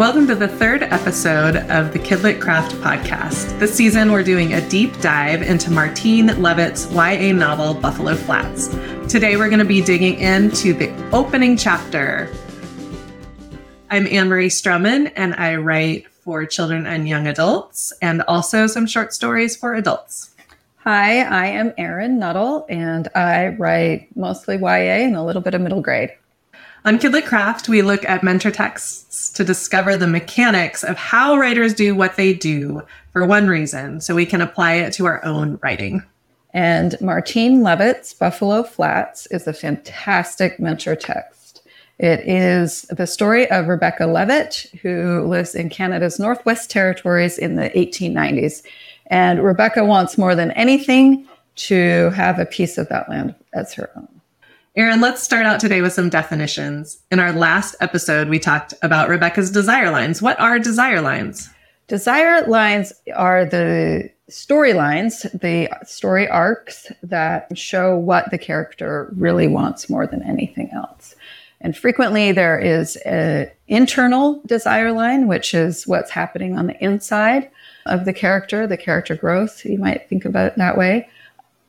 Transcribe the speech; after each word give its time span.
Welcome 0.00 0.26
to 0.28 0.34
the 0.34 0.48
third 0.48 0.82
episode 0.82 1.56
of 1.56 1.92
the 1.92 1.98
Kidlit 1.98 2.40
Craft 2.40 2.74
podcast. 2.76 3.58
This 3.58 3.74
season, 3.74 4.12
we're 4.12 4.22
doing 4.22 4.54
a 4.54 4.66
deep 4.70 4.98
dive 5.02 5.42
into 5.42 5.70
Martine 5.70 6.28
Leavitt's 6.40 6.90
YA 6.90 7.32
novel, 7.34 7.74
Buffalo 7.74 8.14
Flats. 8.14 8.68
Today, 9.12 9.36
we're 9.36 9.50
going 9.50 9.58
to 9.58 9.66
be 9.66 9.82
digging 9.82 10.18
into 10.18 10.72
the 10.72 10.90
opening 11.10 11.54
chapter. 11.54 12.32
I'm 13.90 14.06
Anne 14.06 14.30
Marie 14.30 14.48
Strohman, 14.48 15.12
and 15.16 15.34
I 15.34 15.56
write 15.56 16.08
for 16.08 16.46
children 16.46 16.86
and 16.86 17.06
young 17.06 17.26
adults, 17.26 17.92
and 18.00 18.22
also 18.22 18.66
some 18.66 18.86
short 18.86 19.12
stories 19.12 19.54
for 19.54 19.74
adults. 19.74 20.34
Hi, 20.78 21.20
I 21.20 21.48
am 21.48 21.74
Erin 21.76 22.18
Nuttall, 22.18 22.64
and 22.70 23.06
I 23.14 23.48
write 23.48 24.08
mostly 24.16 24.56
YA 24.56 25.04
and 25.04 25.14
a 25.14 25.22
little 25.22 25.42
bit 25.42 25.52
of 25.52 25.60
middle 25.60 25.82
grade. 25.82 26.12
On 26.82 26.98
Kidlit 26.98 27.26
Craft, 27.26 27.68
we 27.68 27.82
look 27.82 28.08
at 28.08 28.22
mentor 28.22 28.50
texts 28.50 29.30
to 29.32 29.44
discover 29.44 29.98
the 29.98 30.06
mechanics 30.06 30.82
of 30.82 30.96
how 30.96 31.36
writers 31.36 31.74
do 31.74 31.94
what 31.94 32.16
they 32.16 32.32
do 32.32 32.80
for 33.12 33.26
one 33.26 33.48
reason, 33.48 34.00
so 34.00 34.14
we 34.14 34.24
can 34.24 34.40
apply 34.40 34.74
it 34.74 34.94
to 34.94 35.04
our 35.04 35.22
own 35.22 35.58
writing. 35.62 36.02
And 36.54 36.98
Martine 37.02 37.62
Leavitt's 37.62 38.14
Buffalo 38.14 38.62
Flats 38.62 39.26
is 39.26 39.46
a 39.46 39.52
fantastic 39.52 40.58
mentor 40.58 40.96
text. 40.96 41.60
It 41.98 42.20
is 42.26 42.82
the 42.82 43.06
story 43.06 43.48
of 43.50 43.68
Rebecca 43.68 44.06
Levitt, 44.06 44.70
who 44.80 45.26
lives 45.26 45.54
in 45.54 45.68
Canada's 45.68 46.18
Northwest 46.18 46.70
Territories 46.70 47.36
in 47.36 47.56
the 47.56 47.68
1890s. 47.70 48.62
And 49.08 49.44
Rebecca 49.44 49.84
wants 49.84 50.16
more 50.16 50.34
than 50.34 50.50
anything 50.52 51.28
to 51.56 52.08
have 52.16 52.38
a 52.38 52.46
piece 52.46 52.78
of 52.78 52.88
that 52.88 53.10
land 53.10 53.34
as 53.52 53.74
her 53.74 53.90
own. 53.94 54.19
Erin, 54.80 55.02
let's 55.02 55.22
start 55.22 55.44
out 55.44 55.60
today 55.60 55.82
with 55.82 55.92
some 55.92 56.08
definitions. 56.08 57.02
In 57.10 57.20
our 57.20 57.34
last 57.34 57.76
episode, 57.82 58.30
we 58.30 58.38
talked 58.38 58.72
about 58.80 59.10
Rebecca's 59.10 59.50
desire 59.50 59.90
lines. 59.90 60.22
What 60.22 60.40
are 60.40 60.58
desire 60.58 61.02
lines? 61.02 61.50
Desire 61.86 62.46
lines 62.46 62.90
are 63.14 63.44
the 63.44 64.10
storylines, 64.30 65.30
the 65.38 65.68
story 65.84 66.26
arcs 66.26 66.90
that 67.02 67.58
show 67.58 67.94
what 67.94 68.30
the 68.30 68.38
character 68.38 69.12
really 69.18 69.46
wants 69.46 69.90
more 69.90 70.06
than 70.06 70.22
anything 70.22 70.70
else. 70.72 71.14
And 71.60 71.76
frequently 71.76 72.32
there 72.32 72.58
is 72.58 72.96
an 73.04 73.50
internal 73.68 74.40
desire 74.46 74.92
line, 74.92 75.28
which 75.28 75.52
is 75.52 75.86
what's 75.86 76.10
happening 76.10 76.56
on 76.56 76.68
the 76.68 76.82
inside 76.82 77.50
of 77.84 78.06
the 78.06 78.14
character, 78.14 78.66
the 78.66 78.78
character 78.78 79.14
growth. 79.14 79.62
You 79.62 79.78
might 79.78 80.08
think 80.08 80.24
about 80.24 80.52
it 80.52 80.56
that 80.56 80.78
way. 80.78 81.06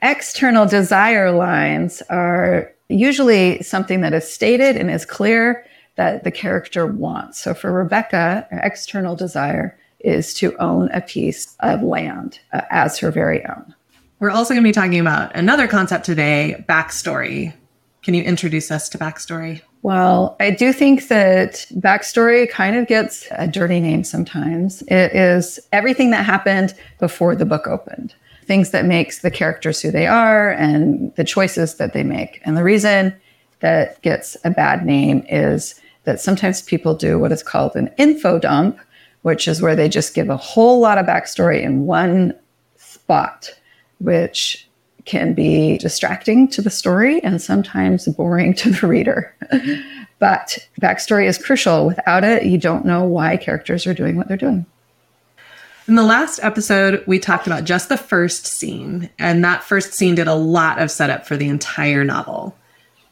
External 0.02 0.66
desire 0.66 1.30
lines 1.30 2.02
are 2.10 2.72
usually 2.92 3.62
something 3.64 4.02
that 4.02 4.14
is 4.14 4.32
stated 4.32 4.76
and 4.76 4.92
is 4.92 5.06
clear 5.06 5.66
that 5.96 6.24
the 6.24 6.32
character 6.32 6.86
wants. 6.86 7.40
So 7.40 7.54
for 7.54 7.72
Rebecca, 7.72 8.48
her 8.50 8.60
external 8.60 9.16
desire 9.16 9.78
is 10.00 10.34
to 10.36 10.56
own 10.58 10.90
a 10.92 11.02
piece 11.02 11.56
of 11.60 11.84
land 11.84 12.40
uh, 12.54 12.62
as 12.70 12.98
her 13.00 13.12
very 13.12 13.46
own. 13.46 13.76
We're 14.20 14.32
also 14.32 14.54
going 14.54 14.64
to 14.64 14.68
be 14.68 14.74
talking 14.74 15.00
about 15.00 15.36
another 15.36 15.68
concept 15.68 16.06
today 16.06 16.64
backstory. 16.68 17.54
Can 18.04 18.14
you 18.14 18.24
introduce 18.24 18.72
us 18.72 18.90
to 18.90 18.98
backstory? 18.98 19.62
Well, 19.84 20.36
I 20.40 20.52
do 20.52 20.74
think 20.74 21.08
that 21.08 21.66
backstory 21.74 22.50
kind 22.50 22.76
of 22.76 22.88
gets 22.88 23.28
a 23.32 23.48
dirty 23.48 23.80
name 23.80 24.04
sometimes. 24.04 24.84
It 24.84 25.14
is 25.14 25.60
everything 25.72 26.12
that 26.12 26.26
happened 26.26 26.76
before 27.00 27.36
the 27.36 27.46
book 27.46 27.68
opened 27.68 28.14
things 28.46 28.72
that 28.72 28.86
makes 28.86 29.20
the 29.20 29.32
characters 29.32 29.82
who 29.82 29.92
they 29.92 30.08
are 30.08 30.52
and 30.52 31.14
the 31.16 31.24
choices 31.24 31.76
that 31.76 31.94
they 31.94 32.04
make. 32.04 32.42
And 32.44 32.58
the 32.58 32.64
reason 32.64 33.16
that 33.60 34.02
gets 34.02 34.36
a 34.44 34.50
bad 34.50 34.86
name 34.86 35.26
is 35.30 35.76
that 36.04 36.20
sometimes 36.20 36.62
people 36.62 36.96
do 36.96 37.20
what 37.20 37.32
is 37.32 37.44
called 37.44 37.76
an 37.76 37.90
info 37.98 38.40
dump, 38.40 38.80
which 39.22 39.48
is 39.48 39.62
where 39.62 39.76
they 39.76 39.88
just 39.88 40.14
give 40.14 40.30
a 40.30 40.38
whole 40.38 40.80
lot 40.80 40.98
of 40.98 41.06
backstory 41.06 41.62
in 41.62 41.86
one 41.86 42.34
spot, 42.78 43.50
which 44.00 44.68
can 45.06 45.34
be 45.34 45.78
distracting 45.78 46.48
to 46.48 46.62
the 46.62 46.70
story 46.70 47.24
and 47.24 47.42
sometimes 47.42 48.08
boring 48.08 48.54
to 48.56 48.72
the 48.72 48.88
reader. 48.88 49.36
but 50.20 50.58
backstory 50.82 51.28
is 51.28 51.38
crucial. 51.38 51.86
Without 51.88 52.24
it, 52.24 52.46
you 52.46 52.58
don't 52.58 52.86
know 52.86 53.04
why 53.04 53.38
characters 53.38 53.86
are 53.88 53.94
doing 53.94 54.16
what 54.16 54.28
they're 54.28 54.38
doing. 54.38 54.66
In 55.88 55.96
the 55.96 56.04
last 56.04 56.40
episode, 56.44 57.04
we 57.08 57.18
talked 57.18 57.48
about 57.48 57.64
just 57.64 57.90
the 57.90 57.98
first 57.98 58.46
scene, 58.46 59.10
and 59.18 59.44
that 59.44 59.64
first 59.64 59.94
scene 59.94 60.14
did 60.14 60.28
a 60.28 60.36
lot 60.36 60.80
of 60.80 60.92
setup 60.92 61.26
for 61.26 61.36
the 61.36 61.50
entire 61.50 62.04
novel. 62.04 62.56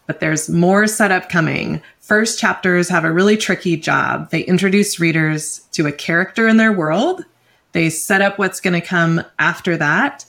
But 0.06 0.19
there's 0.19 0.50
more 0.50 0.85
setup 0.85 1.30
coming. 1.30 1.81
First 2.00 2.40
chapters 2.40 2.88
have 2.90 3.06
a 3.06 3.12
really 3.12 3.38
tricky 3.38 3.75
job. 3.75 4.30
They 4.30 4.41
introduce 4.41 5.00
readers 5.00 5.62
to 5.72 5.88
a 5.88 5.91
character 5.91 6.47
in 6.47 6.57
their 6.57 6.72
world, 6.72 7.25
they 7.72 7.90
set 7.90 8.22
up 8.22 8.40
what's 8.40 8.59
going 8.59 8.80
to 8.80 8.86
come 8.86 9.22
after 9.38 9.78
that. 9.78 10.25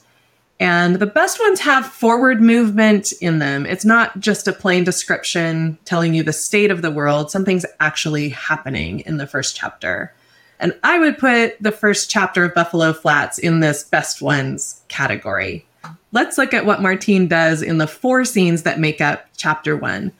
And 0.58 0.96
the 0.96 1.06
best 1.06 1.40
ones 1.40 1.60
have 1.60 1.86
forward 1.86 2.42
movement 2.42 3.12
in 3.22 3.38
them. 3.38 3.64
It's 3.64 3.86
not 3.86 4.20
just 4.20 4.46
a 4.46 4.52
plain 4.52 4.84
description 4.84 5.78
telling 5.86 6.12
you 6.12 6.22
the 6.22 6.34
state 6.34 6.70
of 6.70 6.82
the 6.82 6.90
world, 6.90 7.30
something's 7.30 7.64
actually 7.80 8.28
happening 8.28 9.00
in 9.00 9.16
the 9.16 9.26
first 9.26 9.56
chapter. 9.56 10.12
And 10.60 10.78
I 10.84 10.98
would 10.98 11.18
put 11.18 11.60
the 11.60 11.72
first 11.72 12.10
chapter 12.10 12.44
of 12.44 12.54
Buffalo 12.54 12.92
Flats 12.92 13.38
in 13.38 13.60
this 13.60 13.82
best 13.82 14.20
ones 14.20 14.82
category. 14.88 15.66
Let's 16.12 16.36
look 16.36 16.52
at 16.52 16.66
what 16.66 16.82
Martine 16.82 17.26
does 17.26 17.62
in 17.62 17.78
the 17.78 17.86
four 17.86 18.24
scenes 18.24 18.62
that 18.62 18.78
make 18.78 19.00
up 19.00 19.26
chapter 19.36 19.74
one. 19.74 20.12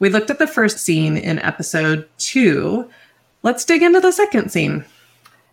We 0.00 0.08
looked 0.08 0.30
at 0.30 0.40
the 0.40 0.48
first 0.48 0.78
scene 0.78 1.16
in 1.16 1.38
episode 1.38 2.08
two. 2.18 2.90
Let's 3.42 3.64
dig 3.64 3.82
into 3.82 4.00
the 4.00 4.10
second 4.10 4.50
scene. 4.50 4.84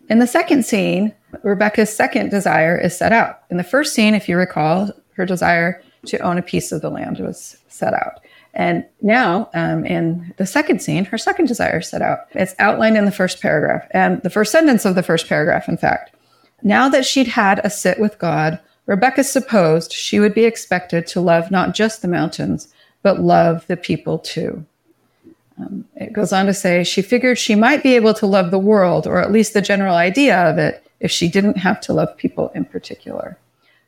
In 0.10 0.20
the 0.20 0.28
second 0.28 0.66
scene, 0.66 1.14
Rebecca's 1.44 1.96
second 1.96 2.32
desire 2.32 2.78
is 2.78 2.98
set 2.98 3.14
out. 3.14 3.44
In 3.52 3.58
the 3.58 3.64
first 3.64 3.94
scene, 3.94 4.16
if 4.16 4.28
you 4.28 4.38
recall, 4.38 4.92
her 5.14 5.26
desire 5.26 5.84
to 6.08 6.18
own 6.20 6.38
a 6.40 6.42
piece 6.42 6.72
of 6.72 6.82
the 6.82 6.90
land 6.90 7.20
was 7.20 7.58
set 7.68 7.94
out. 7.94 8.22
And 8.54 8.86
now, 9.02 9.50
um, 9.54 9.86
in 9.86 10.34
the 10.38 10.46
second 10.46 10.82
scene, 10.82 11.06
her 11.06 11.18
second 11.18 11.46
desire 11.46 11.82
set 11.82 12.02
out. 12.02 12.28
It's 12.32 12.56
outlined 12.60 12.98
in 12.98 13.06
the 13.06 13.12
first 13.12 13.42
paragraph 13.42 13.88
and 13.92 14.22
the 14.24 14.30
first 14.30 14.52
sentence 14.52 14.84
of 14.84 14.96
the 14.96 15.04
first 15.04 15.28
paragraph, 15.30 15.70
in 15.70 15.78
fact. 15.78 16.14
Now 16.62 16.90
that 16.90 17.06
she'd 17.06 17.28
had 17.28 17.62
a 17.64 17.70
sit 17.70 18.00
with 18.00 18.20
God, 18.20 18.60
Rebecca 18.86 19.24
supposed 19.24 19.94
she 19.94 20.20
would 20.20 20.34
be 20.34 20.46
expected 20.46 21.08
to 21.08 21.22
love 21.22 21.50
not 21.50 21.74
just 21.74 22.02
the 22.02 22.08
mountains, 22.08 22.74
but 23.04 23.22
love 23.22 23.66
the 23.68 23.78
people 23.78 24.20
too. 24.20 24.66
Um, 25.58 25.86
it 25.96 26.14
goes 26.14 26.34
on 26.34 26.46
to 26.48 26.54
say 26.54 26.84
she 26.84 27.02
figured 27.02 27.38
she 27.38 27.56
might 27.56 27.84
be 27.84 27.96
able 27.96 28.14
to 28.16 28.26
love 28.26 28.52
the 28.52 28.60
world, 28.60 29.08
or 29.08 29.20
at 29.20 29.32
least 29.32 29.54
the 29.54 29.62
general 29.62 29.96
idea 29.96 30.38
of 30.50 30.58
it, 30.58 30.86
if 31.00 31.12
she 31.12 31.30
didn't 31.30 31.58
have 31.58 31.80
to 31.82 31.94
love 31.94 32.18
people 32.18 32.50
in 32.50 32.66
particular. 32.66 33.38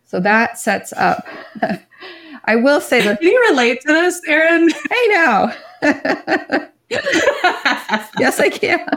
So 0.05 0.19
that 0.19 0.57
sets 0.57 0.93
up 0.93 1.27
I 2.45 2.55
will 2.55 2.81
say 2.81 3.01
that. 3.01 3.19
Can 3.19 3.29
you 3.29 3.45
relate 3.49 3.81
to 3.81 3.87
this, 3.87 4.21
Erin? 4.27 4.69
Hey, 4.89 5.07
now. 5.09 5.53
yes, 8.19 8.39
I 8.39 8.49
can. 8.49 8.87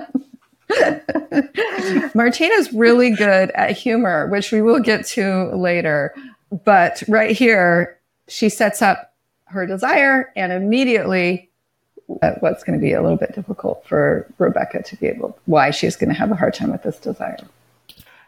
Martine's 2.15 2.73
really 2.73 3.11
good 3.11 3.51
at 3.53 3.71
humor, 3.73 4.27
which 4.29 4.53
we 4.53 4.63
will 4.63 4.81
get 4.81 5.07
to 5.07 5.55
later. 5.55 6.15
But 6.65 7.03
right 7.09 7.37
here, 7.37 7.99
she 8.29 8.49
sets 8.49 8.83
up 8.83 9.15
her 9.47 9.67
desire 9.67 10.33
and 10.37 10.53
immediately 10.53 11.49
uh, 12.23 12.33
what's 12.41 12.65
going 12.65 12.79
to 12.79 12.83
be 12.83 12.93
a 12.93 13.03
little 13.03 13.17
bit 13.17 13.35
difficult 13.35 13.85
for 13.87 14.27
Rebecca 14.39 14.83
to 14.83 14.97
be 14.97 15.07
able, 15.07 15.39
why 15.47 15.71
she's 15.71 15.97
going 15.97 16.11
to 16.11 16.15
have 16.15 16.31
a 16.31 16.37
hard 16.37 16.55
time 16.55 16.71
with 16.71 16.83
this 16.83 16.99
desire. 16.99 17.39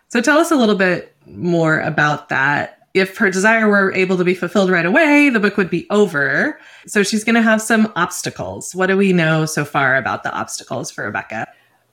So 0.08 0.20
tell 0.20 0.38
us 0.38 0.50
a 0.50 0.56
little 0.56 0.74
bit 0.74 1.14
more 1.26 1.80
about 1.80 2.28
that 2.30 2.77
if 2.94 3.16
her 3.18 3.30
desire 3.30 3.68
were 3.68 3.92
able 3.92 4.16
to 4.16 4.24
be 4.24 4.34
fulfilled 4.34 4.70
right 4.70 4.86
away, 4.86 5.30
the 5.30 5.40
book 5.40 5.56
would 5.56 5.70
be 5.70 5.86
over. 5.90 6.58
So 6.86 7.02
she's 7.02 7.24
going 7.24 7.34
to 7.34 7.42
have 7.42 7.60
some 7.62 7.92
obstacles. 7.96 8.74
What 8.74 8.86
do 8.86 8.96
we 8.96 9.12
know 9.12 9.46
so 9.46 9.64
far 9.64 9.96
about 9.96 10.22
the 10.22 10.32
obstacles 10.32 10.90
for 10.90 11.04
Rebecca? 11.04 11.46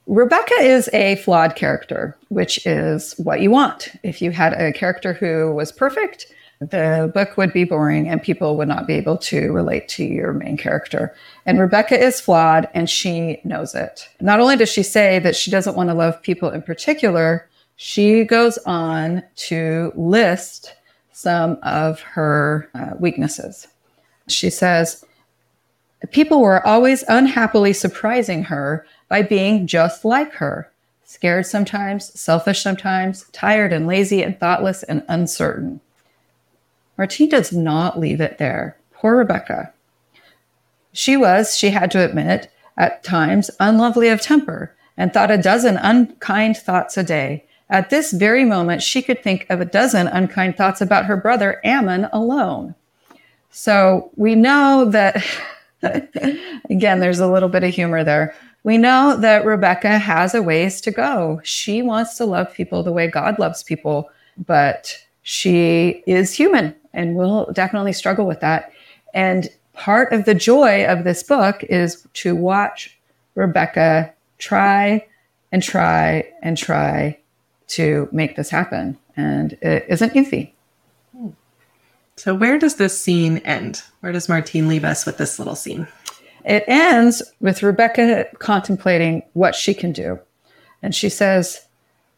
Rebecca 0.07 0.53
is 0.61 0.89
a 0.93 1.15
flawed 1.17 1.55
character, 1.55 2.15
which 2.29 2.65
is 2.65 3.13
what 3.17 3.41
you 3.41 3.49
want. 3.49 3.89
If 4.03 4.21
you 4.21 4.31
had 4.31 4.53
a 4.53 4.71
character 4.71 5.13
who 5.13 5.51
was 5.53 5.71
perfect, 5.71 6.27
the 6.59 7.11
book 7.13 7.37
would 7.37 7.51
be 7.51 7.63
boring 7.63 8.07
and 8.07 8.21
people 8.21 8.55
would 8.55 8.67
not 8.67 8.87
be 8.87 8.93
able 8.93 9.17
to 9.17 9.51
relate 9.51 9.87
to 9.89 10.05
your 10.05 10.31
main 10.31 10.57
character. 10.57 11.13
And 11.45 11.59
Rebecca 11.59 11.99
is 11.99 12.21
flawed 12.21 12.69
and 12.73 12.89
she 12.89 13.41
knows 13.43 13.75
it. 13.75 14.07
Not 14.21 14.39
only 14.39 14.55
does 14.55 14.69
she 14.69 14.83
say 14.83 15.19
that 15.19 15.35
she 15.35 15.51
doesn't 15.51 15.75
want 15.75 15.89
to 15.89 15.95
love 15.95 16.21
people 16.21 16.49
in 16.51 16.61
particular, 16.61 17.49
she 17.75 18.23
goes 18.23 18.57
on 18.59 19.23
to 19.35 19.91
list 19.95 20.75
some 21.15 21.57
of 21.63 22.01
her 22.01 22.69
uh, 22.75 22.91
weaknesses. 22.99 23.69
She 24.27 24.49
says, 24.49 25.05
People 26.11 26.41
were 26.41 26.65
always 26.67 27.05
unhappily 27.07 27.71
surprising 27.71 28.43
her 28.43 28.85
by 29.07 29.21
being 29.21 29.65
just 29.65 30.03
like 30.03 30.33
her 30.33 30.69
scared 31.05 31.45
sometimes, 31.45 32.19
selfish 32.19 32.61
sometimes, 32.61 33.29
tired 33.31 33.71
and 33.71 33.87
lazy 33.87 34.23
and 34.23 34.37
thoughtless 34.37 34.83
and 34.83 35.05
uncertain. 35.07 35.79
Martine 36.97 37.29
does 37.29 37.53
not 37.53 37.97
leave 37.97 38.19
it 38.19 38.37
there. 38.37 38.75
Poor 38.91 39.15
Rebecca. 39.15 39.71
She 40.91 41.15
was, 41.15 41.55
she 41.55 41.69
had 41.69 41.91
to 41.91 42.03
admit, 42.03 42.51
at 42.75 43.05
times 43.05 43.49
unlovely 43.61 44.09
of 44.09 44.19
temper 44.19 44.75
and 44.97 45.13
thought 45.13 45.31
a 45.31 45.37
dozen 45.37 45.77
unkind 45.77 46.57
thoughts 46.57 46.97
a 46.97 47.03
day. 47.03 47.45
At 47.69 47.89
this 47.89 48.11
very 48.11 48.45
moment, 48.45 48.83
she 48.83 49.01
could 49.01 49.23
think 49.23 49.47
of 49.49 49.59
a 49.59 49.65
dozen 49.65 50.07
unkind 50.07 50.55
thoughts 50.55 50.81
about 50.81 51.05
her 51.05 51.17
brother 51.17 51.59
Ammon 51.63 52.07
alone. 52.13 52.75
So 53.49 54.11
we 54.15 54.35
know 54.35 54.85
that, 54.91 55.23
again, 56.69 56.99
there's 56.99 57.19
a 57.19 57.31
little 57.31 57.49
bit 57.49 57.63
of 57.63 57.73
humor 57.73 58.03
there. 58.03 58.35
We 58.63 58.77
know 58.77 59.15
that 59.17 59.45
Rebecca 59.45 59.97
has 59.97 60.35
a 60.35 60.41
ways 60.41 60.81
to 60.81 60.91
go. 60.91 61.39
She 61.43 61.81
wants 61.81 62.17
to 62.17 62.25
love 62.25 62.53
people 62.53 62.83
the 62.83 62.91
way 62.91 63.07
God 63.07 63.39
loves 63.39 63.63
people, 63.63 64.09
but 64.45 64.97
she 65.21 66.03
is 66.05 66.33
human 66.33 66.75
and 66.93 67.15
will 67.15 67.51
definitely 67.53 67.93
struggle 67.93 68.25
with 68.25 68.39
that. 68.41 68.71
And 69.13 69.49
part 69.73 70.13
of 70.13 70.25
the 70.25 70.35
joy 70.35 70.85
of 70.85 71.03
this 71.03 71.23
book 71.23 71.63
is 71.63 72.07
to 72.13 72.35
watch 72.35 72.97
Rebecca 73.35 74.13
try 74.37 75.05
and 75.51 75.63
try 75.63 76.31
and 76.41 76.57
try 76.57 77.17
to 77.67 78.09
make 78.11 78.35
this 78.35 78.49
happen. 78.49 78.97
And 79.17 79.53
it 79.61 79.85
isn't 79.87 80.15
easy. 80.15 80.53
So, 82.17 82.33
where 82.33 82.57
does 82.57 82.75
this 82.75 82.99
scene 82.99 83.39
end? 83.39 83.83
Where 83.99 84.11
does 84.11 84.29
Martine 84.29 84.67
leave 84.67 84.85
us 84.85 85.05
with 85.05 85.17
this 85.17 85.37
little 85.37 85.55
scene? 85.55 85.87
It 86.45 86.63
ends 86.67 87.21
with 87.41 87.63
Rebecca 87.63 88.27
contemplating 88.39 89.23
what 89.33 89.55
she 89.55 89.73
can 89.73 89.91
do. 89.91 90.19
And 90.81 90.93
she 90.95 91.09
says, 91.09 91.65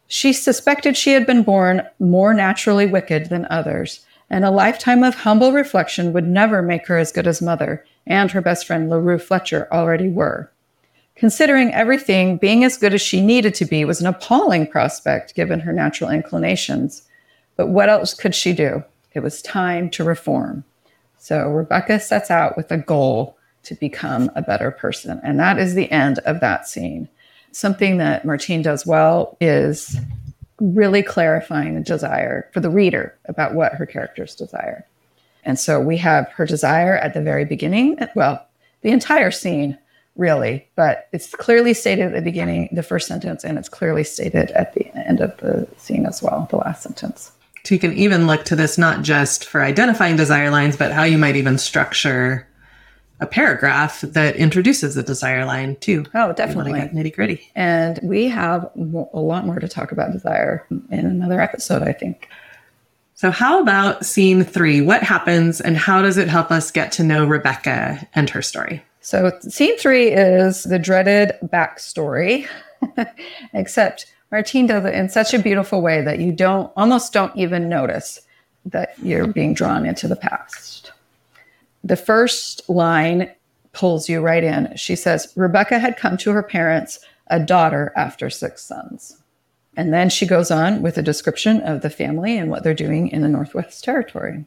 She 0.08 0.34
suspected 0.34 0.96
she 0.96 1.14
had 1.14 1.26
been 1.26 1.44
born 1.44 1.82
more 2.00 2.34
naturally 2.34 2.86
wicked 2.86 3.30
than 3.30 3.48
others, 3.50 4.06
and 4.30 4.44
a 4.44 4.52
lifetime 4.52 5.04
of 5.04 5.16
humble 5.16 5.52
reflection 5.54 6.14
would 6.14 6.28
never 6.28 6.62
make 6.62 6.88
her 6.88 6.98
as 6.98 7.12
good 7.12 7.26
as 7.26 7.42
mother 7.42 7.86
and 8.06 8.32
her 8.32 8.42
best 8.42 8.68
friend 8.68 8.90
LaRue 8.90 9.20
Fletcher 9.20 9.68
already 9.72 10.10
were. 10.10 10.52
Considering 11.18 11.74
everything, 11.74 12.38
being 12.38 12.64
as 12.64 12.78
good 12.78 12.94
as 12.94 13.02
she 13.02 13.22
needed 13.22 13.56
to 13.56 13.66
be 13.66 13.84
was 13.84 14.00
an 14.00 14.08
appalling 14.08 14.68
prospect 14.68 15.34
given 15.34 15.60
her 15.60 15.74
natural 15.74 16.12
inclinations. 16.12 17.02
But 17.56 17.70
what 17.70 17.90
else 17.90 18.14
could 18.14 18.36
she 18.36 18.54
do? 18.54 18.84
It 19.14 19.22
was 19.22 19.42
time 19.42 19.90
to 19.92 20.04
reform. 20.04 20.64
So 21.18 21.48
Rebecca 21.50 22.00
sets 22.00 22.30
out 22.30 22.56
with 22.56 22.72
a 22.72 22.78
goal 22.78 23.36
to 23.64 23.74
become 23.76 24.30
a 24.36 24.44
better 24.44 24.70
person. 24.70 25.20
And 25.24 25.40
that 25.40 25.58
is 25.58 25.74
the 25.74 25.92
end 25.92 26.20
of 26.20 26.40
that 26.40 26.68
scene. 26.68 27.10
Something 27.52 27.98
that 27.98 28.24
Martine 28.24 28.62
does 28.62 28.86
well 28.86 29.36
is 29.42 29.98
really 30.60 31.02
clarifying 31.02 31.74
the 31.74 31.82
desire 31.82 32.48
for 32.54 32.60
the 32.60 32.70
reader 32.70 33.18
about 33.26 33.56
what 33.56 33.74
her 33.74 33.88
characters 33.88 34.36
desire. 34.36 34.86
And 35.44 35.58
so 35.58 35.80
we 35.80 35.98
have 35.98 36.30
her 36.30 36.46
desire 36.46 36.96
at 36.96 37.16
the 37.16 37.22
very 37.22 37.46
beginning, 37.46 37.98
well, 38.16 38.46
the 38.82 38.92
entire 38.92 39.32
scene 39.32 39.78
really, 40.18 40.68
but 40.76 41.08
it's 41.14 41.34
clearly 41.34 41.74
stated 41.74 42.08
at 42.08 42.14
the 42.14 42.22
beginning, 42.22 42.70
the 42.72 42.84
first 42.84 43.08
sentence, 43.08 43.44
and 43.44 43.58
it's 43.58 43.70
clearly 43.70 44.04
stated 44.04 44.52
at 44.52 44.74
the 44.74 44.88
end 45.08 45.22
of 45.22 45.36
the 45.38 45.68
scene 45.78 46.06
as 46.06 46.22
well, 46.22 46.48
the 46.50 46.58
last 46.58 46.84
sentence. 46.84 47.32
So 47.64 47.76
you 47.76 47.80
can 47.80 47.94
even 47.94 48.28
look 48.28 48.46
to 48.46 48.56
this 48.56 48.78
not 48.78 49.02
just 49.04 49.46
for 49.46 49.62
identifying 49.62 50.16
desire 50.16 50.50
lines, 50.50 50.78
but 50.78 50.92
how 50.92 51.04
you 51.04 51.18
might 51.18 51.36
even 51.36 51.58
structure 51.58 52.48
a 53.20 53.26
paragraph 53.26 54.02
that 54.02 54.36
introduces 54.36 54.96
the 54.96 55.04
desire 55.04 55.44
line 55.46 55.76
too. 55.78 56.06
Oh, 56.14 56.34
definitely. 56.34 56.80
Nitty 56.80 57.14
gritty. 57.14 57.52
And 57.56 58.00
we 58.04 58.28
have 58.28 58.70
a 58.76 59.20
lot 59.20 59.46
more 59.46 59.60
to 59.60 59.68
talk 59.68 59.92
about 59.92 60.12
desire 60.12 60.66
in 60.70 61.06
another 61.06 61.42
episode, 61.42 61.82
I 61.84 61.94
think. 61.94 62.30
So, 63.16 63.32
how 63.32 63.60
about 63.62 64.06
scene 64.06 64.44
three? 64.44 64.80
What 64.80 65.02
happens 65.02 65.60
and 65.60 65.76
how 65.76 66.04
does 66.04 66.18
it 66.18 66.28
help 66.28 66.52
us 66.52 66.70
get 66.70 66.92
to 66.94 67.04
know 67.04 67.26
Rebecca 67.26 68.08
and 68.14 68.30
her 68.30 68.44
story? 68.44 68.84
So, 69.08 69.32
scene 69.40 69.78
three 69.78 70.10
is 70.10 70.64
the 70.64 70.78
dreaded 70.78 71.32
backstory, 71.42 72.46
except 73.54 74.14
Martine 74.34 74.68
does 74.68 74.84
it 74.84 74.94
in 74.94 75.08
such 75.08 75.34
a 75.34 75.40
beautiful 75.40 75.82
way 75.82 76.02
that 76.02 76.20
you 76.20 76.34
don't 76.34 76.74
almost 76.76 77.14
don't 77.14 77.34
even 77.38 77.70
notice 77.70 78.20
that 78.66 78.96
you're 79.02 79.26
being 79.26 79.54
drawn 79.54 79.86
into 79.86 80.10
the 80.10 80.18
past. 80.18 80.92
The 81.86 81.96
first 81.96 82.70
line 82.70 83.32
pulls 83.72 84.10
you 84.10 84.20
right 84.20 84.44
in. 84.44 84.76
She 84.76 84.98
says, 84.98 85.32
Rebecca 85.38 85.80
had 85.80 85.96
come 85.96 86.18
to 86.18 86.32
her 86.32 86.44
parents, 86.44 87.00
a 87.28 87.40
daughter 87.40 87.94
after 87.96 88.30
six 88.30 88.62
sons. 88.62 89.16
And 89.78 89.94
then 89.94 90.10
she 90.10 90.26
goes 90.26 90.52
on 90.52 90.82
with 90.82 90.98
a 90.98 91.02
description 91.02 91.62
of 91.62 91.82
the 91.82 91.90
family 91.90 92.38
and 92.38 92.52
what 92.52 92.66
they're 92.66 92.74
doing 92.74 93.08
in 93.08 93.22
the 93.22 93.30
Northwest 93.30 93.86
Territory. 93.86 94.44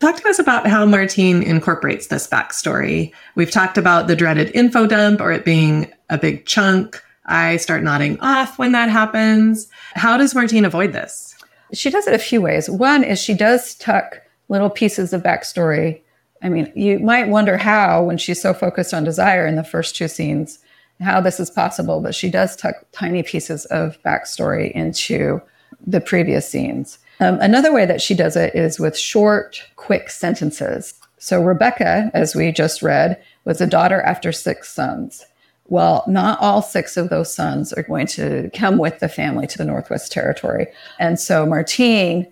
Talk 0.00 0.16
to 0.16 0.28
us 0.30 0.38
about 0.38 0.66
how 0.66 0.86
Martine 0.86 1.42
incorporates 1.42 2.06
this 2.06 2.26
backstory. 2.26 3.12
We've 3.34 3.50
talked 3.50 3.76
about 3.76 4.06
the 4.06 4.16
dreaded 4.16 4.50
info 4.54 4.86
dump 4.86 5.20
or 5.20 5.30
it 5.30 5.44
being 5.44 5.92
a 6.08 6.16
big 6.16 6.46
chunk. 6.46 7.02
I 7.26 7.58
start 7.58 7.82
nodding 7.82 8.18
off 8.20 8.58
when 8.58 8.72
that 8.72 8.88
happens. 8.88 9.68
How 9.94 10.16
does 10.16 10.34
Martine 10.34 10.64
avoid 10.64 10.94
this? 10.94 11.36
She 11.74 11.90
does 11.90 12.06
it 12.06 12.14
a 12.14 12.18
few 12.18 12.40
ways. 12.40 12.70
One 12.70 13.04
is 13.04 13.20
she 13.20 13.34
does 13.34 13.74
tuck 13.74 14.22
little 14.48 14.70
pieces 14.70 15.12
of 15.12 15.22
backstory. 15.22 16.00
I 16.42 16.48
mean, 16.48 16.72
you 16.74 16.98
might 16.98 17.28
wonder 17.28 17.58
how, 17.58 18.02
when 18.02 18.16
she's 18.16 18.40
so 18.40 18.54
focused 18.54 18.94
on 18.94 19.04
desire 19.04 19.46
in 19.46 19.56
the 19.56 19.62
first 19.62 19.94
two 19.94 20.08
scenes, 20.08 20.60
how 21.00 21.20
this 21.20 21.38
is 21.38 21.50
possible, 21.50 22.00
but 22.00 22.14
she 22.14 22.30
does 22.30 22.56
tuck 22.56 22.76
tiny 22.92 23.22
pieces 23.22 23.66
of 23.66 24.00
backstory 24.02 24.72
into 24.72 25.42
the 25.86 26.00
previous 26.00 26.48
scenes. 26.48 26.98
Um, 27.20 27.38
another 27.40 27.72
way 27.72 27.86
that 27.86 28.00
she 28.00 28.14
does 28.14 28.34
it 28.34 28.54
is 28.54 28.80
with 28.80 28.96
short, 28.96 29.62
quick 29.76 30.10
sentences. 30.10 30.94
So, 31.18 31.42
Rebecca, 31.42 32.10
as 32.14 32.34
we 32.34 32.50
just 32.50 32.82
read, 32.82 33.22
was 33.44 33.60
a 33.60 33.66
daughter 33.66 34.00
after 34.00 34.32
six 34.32 34.70
sons. 34.70 35.26
Well, 35.68 36.02
not 36.08 36.40
all 36.40 36.62
six 36.62 36.96
of 36.96 37.10
those 37.10 37.32
sons 37.32 37.72
are 37.72 37.82
going 37.82 38.06
to 38.08 38.50
come 38.54 38.78
with 38.78 38.98
the 38.98 39.08
family 39.08 39.46
to 39.46 39.58
the 39.58 39.64
Northwest 39.64 40.10
Territory. 40.10 40.66
And 40.98 41.20
so 41.20 41.46
Martine 41.46 42.26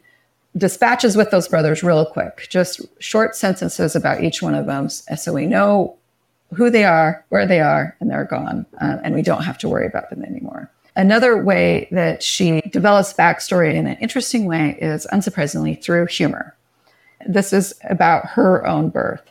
dispatches 0.56 1.16
with 1.16 1.30
those 1.30 1.46
brothers 1.46 1.84
real 1.84 2.06
quick, 2.06 2.48
just 2.50 2.80
short 2.98 3.36
sentences 3.36 3.94
about 3.94 4.24
each 4.24 4.42
one 4.42 4.54
of 4.54 4.66
them. 4.66 4.88
So 4.88 5.32
we 5.32 5.46
know 5.46 5.96
who 6.54 6.70
they 6.70 6.84
are, 6.84 7.24
where 7.28 7.46
they 7.46 7.60
are, 7.60 7.94
and 8.00 8.10
they're 8.10 8.24
gone. 8.24 8.66
Uh, 8.80 8.96
and 9.04 9.14
we 9.14 9.22
don't 9.22 9.44
have 9.44 9.58
to 9.58 9.68
worry 9.68 9.86
about 9.86 10.10
them 10.10 10.24
anymore. 10.24 10.70
Another 10.98 11.40
way 11.40 11.86
that 11.92 12.24
she 12.24 12.60
develops 12.72 13.12
backstory 13.12 13.72
in 13.72 13.86
an 13.86 13.96
interesting 13.98 14.46
way 14.46 14.76
is, 14.80 15.06
unsurprisingly, 15.12 15.80
through 15.80 16.06
humor. 16.06 16.56
This 17.24 17.52
is 17.52 17.72
about 17.88 18.26
her 18.26 18.66
own 18.66 18.90
birth. 18.90 19.22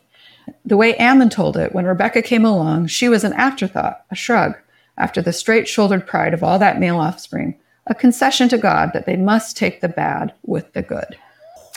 The 0.64 0.78
way 0.78 0.96
Ammon 0.96 1.30
told 1.30 1.58
it, 1.58 1.75
when 1.75 1.86
Rebecca 1.86 2.22
came 2.22 2.46
along, 2.46 2.88
she 2.88 3.10
was 3.10 3.26
an 3.26 3.33
afterthought, 3.33 4.06
a 4.09 4.16
shrug, 4.16 4.56
after 4.97 5.21
the 5.21 5.33
straight 5.33 5.68
shouldered 5.68 6.07
pride 6.07 6.33
of 6.33 6.42
all 6.42 6.57
that 6.57 6.80
male 6.80 7.00
offspring, 7.00 7.59
a 7.88 7.94
concession 7.94 8.47
to 8.47 8.57
God 8.57 8.92
that 8.94 9.06
they 9.06 9.18
must 9.18 9.57
take 9.57 9.81
the 9.81 9.90
bad 9.90 10.33
with 10.44 10.71
the 10.71 10.81
good. 10.81 11.18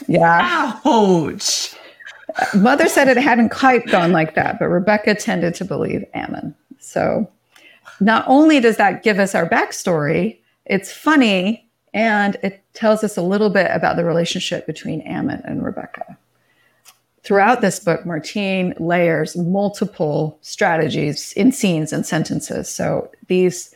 Yeah. 0.07 0.79
Ouch. 0.85 1.75
Mother 2.55 2.87
said 2.87 3.09
it 3.09 3.17
hadn't 3.17 3.49
quite 3.49 3.85
gone 3.87 4.13
like 4.13 4.35
that, 4.35 4.57
but 4.57 4.69
Rebecca 4.69 5.15
tended 5.15 5.53
to 5.55 5.65
believe 5.65 6.05
Ammon. 6.13 6.55
So 6.79 7.29
not 8.01 8.25
only 8.27 8.59
does 8.59 8.77
that 8.77 9.03
give 9.03 9.19
us 9.19 9.35
our 9.35 9.47
backstory, 9.47 10.39
it's 10.65 10.91
funny 10.91 11.69
and 11.93 12.37
it 12.43 12.63
tells 12.73 13.03
us 13.03 13.17
a 13.17 13.21
little 13.21 13.49
bit 13.49 13.69
about 13.71 13.95
the 13.95 14.05
relationship 14.05 14.65
between 14.65 15.01
Ammon 15.01 15.41
and 15.45 15.63
Rebecca. 15.63 16.17
Throughout 17.23 17.61
this 17.61 17.79
book, 17.79 18.05
Martine 18.05 18.73
layers 18.79 19.37
multiple 19.37 20.39
strategies 20.41 21.33
in 21.33 21.51
scenes 21.51 21.93
and 21.93 22.05
sentences. 22.05 22.67
So 22.67 23.11
these 23.27 23.73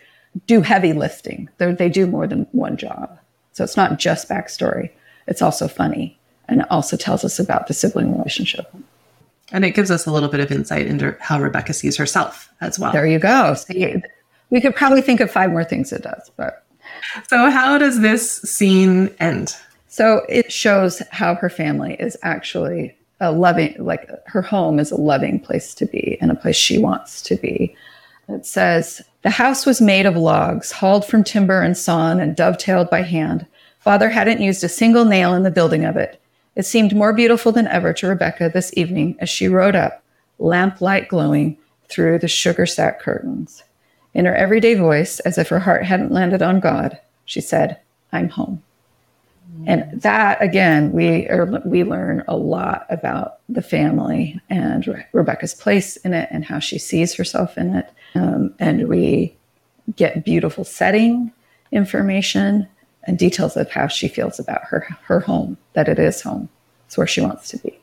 do 0.48 0.62
heavy 0.62 0.94
lifting. 0.94 1.48
They're, 1.58 1.74
they 1.74 1.90
do 1.90 2.08
more 2.08 2.26
than 2.26 2.48
one 2.52 2.78
job. 2.78 3.18
So 3.54 3.64
it's 3.64 3.78
not 3.78 4.00
just 4.00 4.28
backstory, 4.28 4.90
it's 5.28 5.42
also 5.42 5.68
funny 5.68 6.18
and 6.48 6.62
it 6.62 6.68
also 6.70 6.98
tells 6.98 7.24
us 7.24 7.40
about 7.40 7.68
the 7.68 7.74
sibling 7.74 8.18
relationship. 8.18 8.74
And 9.52 9.64
it 9.64 9.72
gives 9.72 9.92
us 9.92 10.06
a 10.06 10.12
little 10.12 10.30
bit 10.30 10.40
of 10.40 10.52
insight 10.52 10.88
into 10.88 11.16
how 11.20 11.40
Rebecca 11.40 11.74
sees 11.74 11.98
herself 11.98 12.52
as 12.62 12.80
well. 12.80 12.92
There 12.92 13.06
you 13.06 13.20
go. 13.20 13.54
See, 13.54 14.02
we 14.56 14.62
could 14.62 14.74
probably 14.74 15.02
think 15.02 15.20
of 15.20 15.30
five 15.30 15.52
more 15.52 15.66
things 15.66 15.92
it 15.92 16.04
does, 16.04 16.32
but. 16.38 16.64
So, 17.28 17.50
how 17.50 17.78
does 17.78 18.00
this 18.00 18.42
scene 18.44 19.14
end? 19.20 19.54
So, 19.90 20.22
it 20.30 20.50
shows 20.50 21.02
how 21.12 21.36
her 21.36 21.50
family 21.50 21.96
is 22.00 22.16
actually 22.24 22.96
a 23.20 23.34
loving, 23.34 23.76
like 23.78 24.10
her 24.28 24.42
home 24.42 24.80
is 24.80 24.92
a 24.92 24.96
loving 24.96 25.42
place 25.42 25.76
to 25.76 25.86
be 25.86 26.18
and 26.22 26.32
a 26.32 26.36
place 26.36 26.56
she 26.56 26.78
wants 26.78 27.22
to 27.24 27.36
be. 27.36 27.76
It 28.30 28.46
says, 28.46 29.02
The 29.24 29.30
house 29.30 29.66
was 29.66 29.82
made 29.82 30.06
of 30.06 30.16
logs, 30.16 30.72
hauled 30.72 31.06
from 31.06 31.26
timber 31.26 31.62
and 31.62 31.78
sawn 31.78 32.22
and 32.22 32.34
dovetailed 32.34 32.90
by 32.90 33.02
hand. 33.02 33.46
Father 33.80 34.08
hadn't 34.08 34.40
used 34.40 34.64
a 34.64 34.70
single 34.70 35.04
nail 35.04 35.34
in 35.34 35.44
the 35.44 35.52
building 35.52 35.84
of 35.84 35.98
it. 35.98 36.22
It 36.56 36.66
seemed 36.66 36.96
more 36.96 37.12
beautiful 37.12 37.52
than 37.52 37.68
ever 37.68 37.92
to 37.92 38.08
Rebecca 38.08 38.50
this 38.54 38.72
evening 38.78 39.18
as 39.20 39.30
she 39.30 39.50
rode 39.50 39.76
up, 39.76 40.02
lamplight 40.40 41.10
glowing 41.10 41.58
through 41.90 42.20
the 42.20 42.30
sugar 42.30 42.66
sack 42.66 43.02
curtains. 43.02 43.65
In 44.16 44.26
her 44.26 44.36
everyday 44.36 44.74
voice, 44.74 45.20
as 45.20 45.38
if 45.38 45.50
her 45.50 45.60
heart 45.60 45.86
hadn't 45.86 46.12
landed 46.12 46.42
on 46.42 46.60
God, 46.60 46.98
she 47.26 47.42
said, 47.42 47.80
I'm 48.12 48.30
home. 48.30 48.64
And 49.68 50.02
that, 50.02 50.42
again, 50.42 50.92
we 50.92 51.28
are, 51.30 51.62
we 51.66 51.84
learn 51.84 52.24
a 52.28 52.36
lot 52.36 52.86
about 52.90 53.40
the 53.48 53.62
family 53.62 54.40
and 54.50 54.86
Re- 54.86 55.06
Rebecca's 55.14 55.54
place 55.54 55.98
in 55.98 56.14
it 56.14 56.28
and 56.32 56.44
how 56.44 56.60
she 56.60 56.78
sees 56.78 57.14
herself 57.14 57.58
in 57.58 57.76
it. 57.76 57.90
Um, 58.16 58.54
and 58.60 58.88
we 58.88 59.36
get 59.96 60.26
beautiful 60.26 60.64
setting 60.64 61.32
information 61.72 62.68
and 63.04 63.18
details 63.18 63.56
of 63.56 63.70
how 63.70 63.88
she 63.88 64.08
feels 64.08 64.40
about 64.40 64.64
her 64.64 64.88
her 65.04 65.20
home, 65.20 65.58
that 65.74 65.88
it 65.88 66.00
is 66.00 66.22
home. 66.22 66.50
It's 66.88 66.98
where 66.98 67.08
she 67.08 67.22
wants 67.22 67.50
to 67.50 67.58
be. 67.58 67.80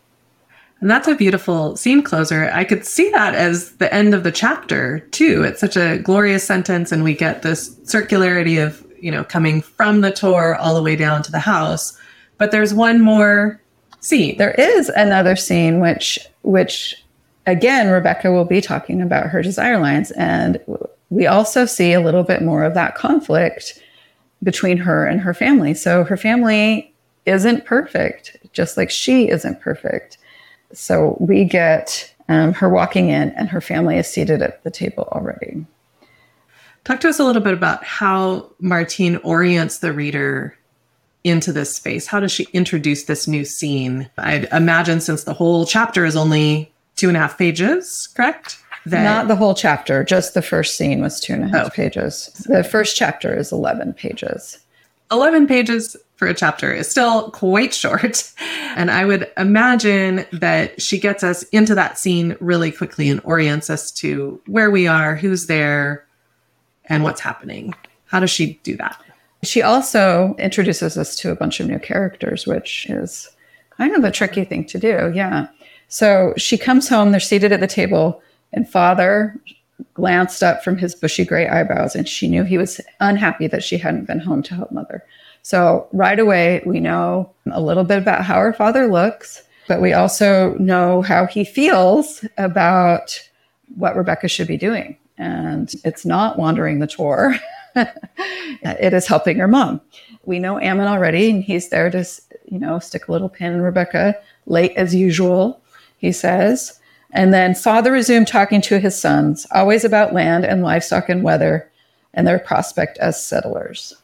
And 0.82 0.90
that's 0.90 1.06
a 1.06 1.14
beautiful 1.14 1.76
scene 1.76 2.02
closer. 2.02 2.50
I 2.52 2.64
could 2.64 2.84
see 2.84 3.08
that 3.10 3.36
as 3.36 3.76
the 3.76 3.94
end 3.94 4.14
of 4.14 4.24
the 4.24 4.32
chapter 4.32 4.98
too. 5.12 5.44
It's 5.44 5.60
such 5.60 5.76
a 5.76 5.98
glorious 5.98 6.44
sentence, 6.44 6.90
and 6.90 7.04
we 7.04 7.14
get 7.14 7.42
this 7.42 7.70
circularity 7.84 8.60
of, 8.60 8.84
you 9.00 9.12
know, 9.12 9.22
coming 9.22 9.62
from 9.62 10.00
the 10.00 10.10
tour 10.10 10.56
all 10.56 10.74
the 10.74 10.82
way 10.82 10.96
down 10.96 11.22
to 11.22 11.30
the 11.30 11.38
house. 11.38 11.96
But 12.36 12.50
there's 12.50 12.74
one 12.74 13.00
more 13.00 13.62
scene. 14.00 14.36
There 14.38 14.54
is 14.54 14.88
another 14.88 15.36
scene 15.36 15.78
which 15.78 16.18
which 16.42 16.96
again 17.46 17.88
Rebecca 17.88 18.32
will 18.32 18.44
be 18.44 18.60
talking 18.60 19.00
about 19.00 19.28
her 19.28 19.40
desire 19.40 19.78
lines 19.78 20.10
and 20.10 20.58
we 21.10 21.28
also 21.28 21.64
see 21.64 21.92
a 21.92 22.00
little 22.00 22.24
bit 22.24 22.42
more 22.42 22.64
of 22.64 22.74
that 22.74 22.96
conflict 22.96 23.80
between 24.42 24.78
her 24.78 25.06
and 25.06 25.20
her 25.20 25.32
family. 25.34 25.74
So 25.74 26.02
her 26.02 26.16
family 26.16 26.92
isn't 27.24 27.66
perfect, 27.66 28.36
just 28.52 28.76
like 28.76 28.90
she 28.90 29.28
isn't 29.28 29.60
perfect. 29.60 30.18
So 30.74 31.16
we 31.20 31.44
get 31.44 32.12
um, 32.28 32.52
her 32.54 32.68
walking 32.68 33.08
in, 33.08 33.30
and 33.30 33.48
her 33.48 33.60
family 33.60 33.98
is 33.98 34.06
seated 34.06 34.42
at 34.42 34.62
the 34.64 34.70
table 34.70 35.08
already. 35.12 35.66
Talk 36.84 37.00
to 37.00 37.08
us 37.08 37.18
a 37.18 37.24
little 37.24 37.42
bit 37.42 37.54
about 37.54 37.84
how 37.84 38.50
Martine 38.58 39.16
orients 39.18 39.78
the 39.78 39.92
reader 39.92 40.56
into 41.24 41.52
this 41.52 41.74
space. 41.74 42.06
How 42.06 42.20
does 42.20 42.32
she 42.32 42.48
introduce 42.52 43.04
this 43.04 43.28
new 43.28 43.44
scene? 43.44 44.10
I'd 44.18 44.44
imagine 44.46 45.00
since 45.00 45.24
the 45.24 45.34
whole 45.34 45.64
chapter 45.66 46.04
is 46.04 46.16
only 46.16 46.72
two 46.96 47.08
and 47.08 47.16
a 47.16 47.20
half 47.20 47.38
pages, 47.38 48.08
correct? 48.16 48.58
That 48.86 49.04
Not 49.04 49.28
the 49.28 49.36
whole 49.36 49.54
chapter, 49.54 50.02
just 50.02 50.34
the 50.34 50.42
first 50.42 50.76
scene 50.76 51.00
was 51.00 51.20
two 51.20 51.34
and 51.34 51.44
a 51.44 51.48
half 51.48 51.66
oh. 51.66 51.70
pages. 51.70 52.26
The 52.48 52.64
first 52.64 52.96
chapter 52.96 53.36
is 53.36 53.52
11 53.52 53.92
pages. 53.92 54.58
11 55.12 55.46
pages 55.46 55.96
for 56.22 56.28
a 56.28 56.34
chapter 56.34 56.72
is 56.72 56.88
still 56.88 57.32
quite 57.32 57.74
short. 57.74 58.32
And 58.74 58.90
I 58.90 59.04
would 59.04 59.30
imagine 59.36 60.24
that 60.32 60.80
she 60.80 60.98
gets 60.98 61.22
us 61.22 61.42
into 61.50 61.74
that 61.74 61.98
scene 61.98 62.38
really 62.40 62.72
quickly 62.72 63.10
and 63.10 63.20
orients 63.22 63.68
us 63.68 63.90
to 64.00 64.40
where 64.46 64.70
we 64.70 64.86
are, 64.86 65.14
who's 65.14 65.46
there, 65.46 66.06
and 66.86 67.04
what's 67.04 67.20
happening. 67.20 67.74
How 68.06 68.18
does 68.18 68.30
she 68.30 68.58
do 68.62 68.74
that? 68.78 68.98
She 69.42 69.60
also 69.60 70.34
introduces 70.38 70.96
us 70.96 71.16
to 71.16 71.30
a 71.30 71.34
bunch 71.34 71.60
of 71.60 71.66
new 71.66 71.78
characters, 71.78 72.46
which 72.46 72.86
is 72.88 73.28
kind 73.76 73.94
of 73.94 74.04
a 74.04 74.10
tricky 74.10 74.44
thing 74.44 74.64
to 74.64 74.78
do. 74.78 75.12
Yeah. 75.14 75.48
So 75.88 76.32
she 76.38 76.56
comes 76.56 76.88
home, 76.88 77.10
they're 77.10 77.20
seated 77.20 77.52
at 77.52 77.60
the 77.60 77.66
table, 77.66 78.22
and 78.54 78.66
father 78.66 79.38
glanced 79.92 80.42
up 80.42 80.64
from 80.64 80.78
his 80.78 80.94
bushy 80.94 81.26
gray 81.26 81.46
eyebrows, 81.46 81.94
and 81.94 82.08
she 82.08 82.26
knew 82.26 82.42
he 82.42 82.56
was 82.56 82.80
unhappy 83.00 83.48
that 83.48 83.62
she 83.62 83.76
hadn't 83.76 84.06
been 84.06 84.20
home 84.20 84.42
to 84.44 84.54
help 84.54 84.72
mother. 84.72 85.04
So 85.42 85.88
right 85.92 86.18
away, 86.18 86.62
we 86.64 86.80
know 86.80 87.32
a 87.50 87.60
little 87.60 87.84
bit 87.84 87.98
about 87.98 88.24
how 88.24 88.38
her 88.40 88.52
father 88.52 88.86
looks, 88.86 89.42
but 89.68 89.80
we 89.80 89.92
also 89.92 90.54
know 90.54 91.02
how 91.02 91.26
he 91.26 91.44
feels 91.44 92.24
about 92.38 93.20
what 93.76 93.96
Rebecca 93.96 94.28
should 94.28 94.48
be 94.48 94.56
doing. 94.56 94.96
And 95.18 95.72
it's 95.84 96.04
not 96.04 96.38
wandering 96.38 96.78
the 96.78 96.86
tour. 96.86 97.36
it 97.76 98.92
is 98.92 99.06
helping 99.06 99.38
her 99.38 99.48
mom. 99.48 99.80
We 100.24 100.38
know 100.38 100.60
Ammon 100.60 100.86
already, 100.86 101.30
and 101.30 101.42
he's 101.42 101.68
there 101.68 101.90
to, 101.90 102.04
you 102.46 102.58
know, 102.58 102.78
stick 102.78 103.08
a 103.08 103.12
little 103.12 103.28
pin 103.28 103.52
in 103.52 103.60
Rebecca, 103.60 104.16
late 104.46 104.72
as 104.76 104.94
usual, 104.94 105.60
he 105.98 106.12
says. 106.12 106.78
And 107.12 107.34
then 107.34 107.54
father 107.54 107.92
resumed 107.92 108.28
talking 108.28 108.60
to 108.62 108.78
his 108.78 108.98
sons, 108.98 109.46
always 109.50 109.84
about 109.84 110.14
land 110.14 110.44
and 110.44 110.62
livestock 110.62 111.08
and 111.08 111.22
weather 111.22 111.70
and 112.14 112.26
their 112.26 112.38
prospect 112.38 112.98
as 112.98 113.22
settlers. 113.22 113.94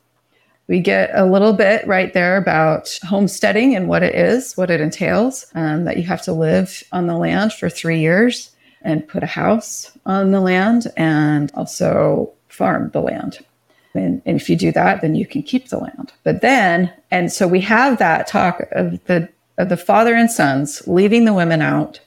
We 0.68 0.80
get 0.80 1.10
a 1.14 1.24
little 1.24 1.54
bit 1.54 1.86
right 1.86 2.12
there 2.12 2.36
about 2.36 2.98
homesteading 3.02 3.74
and 3.74 3.88
what 3.88 4.02
it 4.02 4.14
is, 4.14 4.56
what 4.56 4.70
it 4.70 4.80
entails, 4.80 5.46
um, 5.54 5.84
that 5.84 5.96
you 5.96 6.02
have 6.04 6.22
to 6.22 6.32
live 6.32 6.82
on 6.92 7.06
the 7.06 7.16
land 7.16 7.54
for 7.54 7.68
three 7.68 8.00
years 8.00 8.50
and 8.82 9.08
put 9.08 9.22
a 9.22 9.26
house 9.26 9.90
on 10.06 10.30
the 10.30 10.40
land 10.40 10.86
and 10.96 11.50
also 11.54 12.30
farm 12.48 12.90
the 12.90 13.00
land. 13.00 13.38
And, 13.94 14.22
and 14.26 14.36
if 14.36 14.48
you 14.48 14.56
do 14.56 14.70
that, 14.72 15.00
then 15.00 15.14
you 15.14 15.26
can 15.26 15.42
keep 15.42 15.68
the 15.68 15.78
land. 15.78 16.12
But 16.22 16.42
then, 16.42 16.92
and 17.10 17.32
so 17.32 17.48
we 17.48 17.60
have 17.62 17.98
that 17.98 18.26
talk 18.26 18.68
of 18.72 19.02
the 19.06 19.28
of 19.56 19.70
the 19.70 19.76
father 19.76 20.14
and 20.14 20.30
sons 20.30 20.86
leaving 20.86 21.24
the 21.24 21.34
women 21.34 21.60
out 21.60 21.98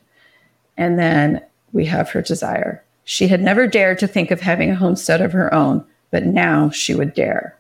and 0.78 0.98
then 0.98 1.42
we 1.74 1.86
have 1.86 2.10
her 2.10 2.22
desire. 2.22 2.84
She 3.04 3.28
had 3.28 3.42
never 3.42 3.68
dared 3.68 4.00
to 4.00 4.08
think 4.08 4.32
of 4.32 4.42
having 4.42 4.72
a 4.72 4.76
homestead 4.76 5.22
of 5.22 5.32
her 5.34 5.54
own, 5.54 5.86
but 6.12 6.26
now 6.26 6.70
she 6.70 6.96
would 6.96 7.14
dare. 7.14 7.58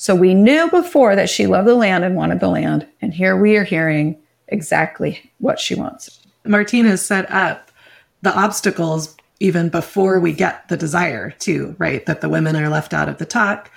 So 0.00 0.14
we 0.14 0.32
knew 0.32 0.70
before 0.70 1.14
that 1.14 1.28
she 1.28 1.46
loved 1.46 1.68
the 1.68 1.74
land 1.74 2.04
and 2.04 2.16
wanted 2.16 2.40
the 2.40 2.48
land. 2.48 2.86
And 3.02 3.12
here 3.12 3.36
we 3.36 3.58
are 3.58 3.64
hearing 3.64 4.16
exactly 4.48 5.30
what 5.40 5.60
she 5.60 5.74
wants. 5.74 6.20
Martine 6.42 6.86
has 6.86 7.04
set 7.04 7.30
up 7.30 7.70
the 8.22 8.34
obstacles 8.34 9.14
even 9.40 9.68
before 9.68 10.18
we 10.18 10.32
get 10.32 10.66
the 10.68 10.76
desire, 10.78 11.32
too, 11.32 11.76
right? 11.76 12.06
That 12.06 12.22
the 12.22 12.30
women 12.30 12.56
are 12.56 12.70
left 12.70 12.94
out 12.94 13.10
of 13.10 13.18
the 13.18 13.26
talk 13.26 13.70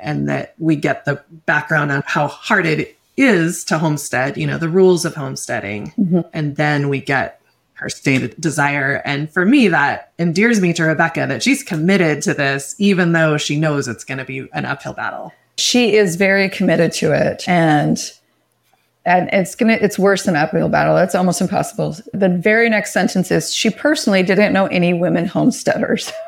and 0.00 0.28
that 0.28 0.56
we 0.58 0.74
get 0.74 1.04
the 1.04 1.22
background 1.46 1.92
on 1.92 2.02
how 2.04 2.26
hard 2.26 2.66
it 2.66 2.98
is 3.16 3.62
to 3.66 3.78
homestead, 3.78 4.36
you 4.36 4.48
know, 4.48 4.58
the 4.58 4.68
rules 4.68 5.04
of 5.04 5.14
homesteading. 5.14 5.92
Mm-hmm. 5.96 6.22
And 6.32 6.56
then 6.56 6.88
we 6.88 7.00
get 7.00 7.40
her 7.74 7.88
stated 7.88 8.34
desire. 8.40 9.02
And 9.04 9.30
for 9.30 9.46
me, 9.46 9.68
that 9.68 10.10
endears 10.18 10.60
me 10.60 10.72
to 10.72 10.82
Rebecca 10.82 11.26
that 11.28 11.44
she's 11.44 11.62
committed 11.62 12.22
to 12.22 12.34
this, 12.34 12.74
even 12.78 13.12
though 13.12 13.36
she 13.36 13.54
knows 13.54 13.86
it's 13.86 14.02
going 14.02 14.18
to 14.18 14.24
be 14.24 14.48
an 14.52 14.64
uphill 14.64 14.94
battle. 14.94 15.32
She 15.60 15.94
is 15.94 16.16
very 16.16 16.48
committed 16.48 16.92
to 16.92 17.12
it. 17.12 17.48
And 17.48 17.98
and 19.06 19.30
it's 19.32 19.54
gonna 19.54 19.78
it's 19.80 19.98
worse 19.98 20.24
than 20.24 20.36
uphill 20.36 20.68
battle. 20.68 20.96
It's 20.96 21.14
almost 21.14 21.40
impossible. 21.40 21.96
The 22.12 22.28
very 22.28 22.68
next 22.68 22.92
sentence 22.92 23.30
is 23.30 23.54
she 23.54 23.70
personally 23.70 24.22
didn't 24.22 24.52
know 24.52 24.66
any 24.66 24.92
women 24.92 25.26
homesteaders. 25.26 26.12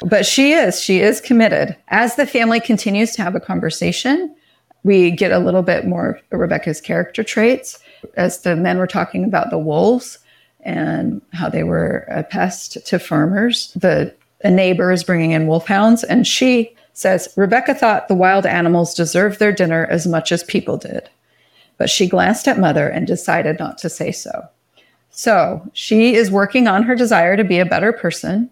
But 0.00 0.24
she 0.24 0.52
is 0.52 0.80
she 0.80 1.00
is 1.00 1.20
committed. 1.20 1.76
As 1.88 2.16
the 2.16 2.26
family 2.26 2.58
continues 2.60 3.12
to 3.12 3.22
have 3.22 3.34
a 3.34 3.40
conversation 3.40 4.34
we 4.84 5.10
get 5.10 5.32
a 5.32 5.38
little 5.38 5.62
bit 5.62 5.86
more 5.86 6.20
rebecca's 6.30 6.80
character 6.80 7.22
traits. 7.22 7.78
As 8.16 8.42
the 8.42 8.56
men 8.56 8.78
were 8.78 8.86
talking 8.86 9.24
about 9.24 9.50
the 9.50 9.58
wolves 9.58 10.18
and 10.60 11.20
how 11.32 11.48
they 11.48 11.62
were 11.62 12.06
a 12.08 12.22
pest 12.22 12.86
to 12.86 12.98
farmers, 12.98 13.72
the 13.74 14.14
a 14.44 14.50
neighbor 14.50 14.92
is 14.92 15.02
bringing 15.02 15.32
in 15.32 15.48
wolfhounds, 15.48 16.04
and 16.04 16.24
she 16.24 16.72
says 16.98 17.28
Rebecca 17.36 17.74
thought 17.74 18.08
the 18.08 18.14
wild 18.16 18.44
animals 18.44 18.92
deserved 18.92 19.38
their 19.38 19.52
dinner 19.52 19.86
as 19.88 20.04
much 20.04 20.32
as 20.32 20.42
people 20.42 20.76
did, 20.76 21.08
but 21.76 21.88
she 21.88 22.08
glanced 22.08 22.48
at 22.48 22.58
mother 22.58 22.88
and 22.88 23.06
decided 23.06 23.60
not 23.60 23.78
to 23.78 23.88
say 23.88 24.10
so. 24.10 24.48
So 25.10 25.64
she 25.74 26.16
is 26.16 26.28
working 26.32 26.66
on 26.66 26.82
her 26.82 26.96
desire 26.96 27.36
to 27.36 27.44
be 27.44 27.60
a 27.60 27.64
better 27.64 27.92
person 27.92 28.50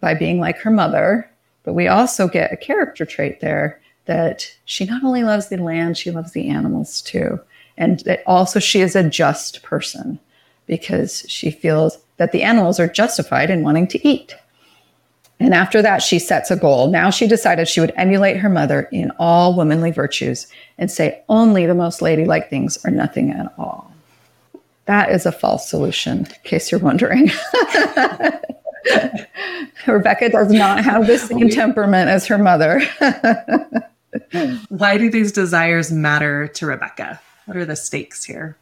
by 0.00 0.12
being 0.12 0.38
like 0.38 0.58
her 0.58 0.70
mother, 0.70 1.30
but 1.62 1.72
we 1.72 1.88
also 1.88 2.28
get 2.28 2.52
a 2.52 2.58
character 2.58 3.06
trait 3.06 3.40
there 3.40 3.80
that 4.04 4.54
she 4.66 4.84
not 4.84 5.02
only 5.02 5.24
loves 5.24 5.48
the 5.48 5.56
land, 5.56 5.96
she 5.96 6.10
loves 6.10 6.32
the 6.32 6.50
animals 6.50 7.00
too. 7.00 7.40
And 7.78 8.00
that 8.00 8.22
also 8.26 8.60
she 8.60 8.82
is 8.82 8.96
a 8.96 9.08
just 9.08 9.62
person 9.62 10.18
because 10.66 11.24
she 11.26 11.50
feels 11.50 11.96
that 12.18 12.32
the 12.32 12.42
animals 12.42 12.78
are 12.78 12.86
justified 12.86 13.48
in 13.48 13.62
wanting 13.62 13.88
to 13.88 14.06
eat. 14.06 14.36
And 15.40 15.54
after 15.54 15.80
that, 15.82 16.02
she 16.02 16.18
sets 16.18 16.50
a 16.50 16.56
goal. 16.56 16.88
Now 16.88 17.10
she 17.10 17.28
decided 17.28 17.68
she 17.68 17.80
would 17.80 17.92
emulate 17.96 18.38
her 18.38 18.48
mother 18.48 18.88
in 18.90 19.12
all 19.18 19.54
womanly 19.54 19.92
virtues 19.92 20.48
and 20.78 20.90
say 20.90 21.22
only 21.28 21.64
the 21.66 21.74
most 21.74 22.02
ladylike 22.02 22.50
things 22.50 22.78
or 22.84 22.90
nothing 22.90 23.30
at 23.30 23.52
all. 23.56 23.92
That 24.86 25.10
is 25.10 25.26
a 25.26 25.32
false 25.32 25.68
solution, 25.68 26.20
in 26.20 26.26
case 26.44 26.72
you're 26.72 26.80
wondering. 26.80 27.30
Rebecca 29.86 30.30
does 30.30 30.50
not 30.50 30.82
have 30.82 31.06
the 31.06 31.18
same 31.18 31.50
temperament 31.50 32.08
as 32.08 32.26
her 32.26 32.38
mother. 32.38 32.80
Why 34.68 34.96
do 34.96 35.10
these 35.10 35.30
desires 35.30 35.92
matter 35.92 36.48
to 36.48 36.66
Rebecca? 36.66 37.20
What 37.44 37.56
are 37.56 37.64
the 37.64 37.76
stakes 37.76 38.24
here? 38.24 38.56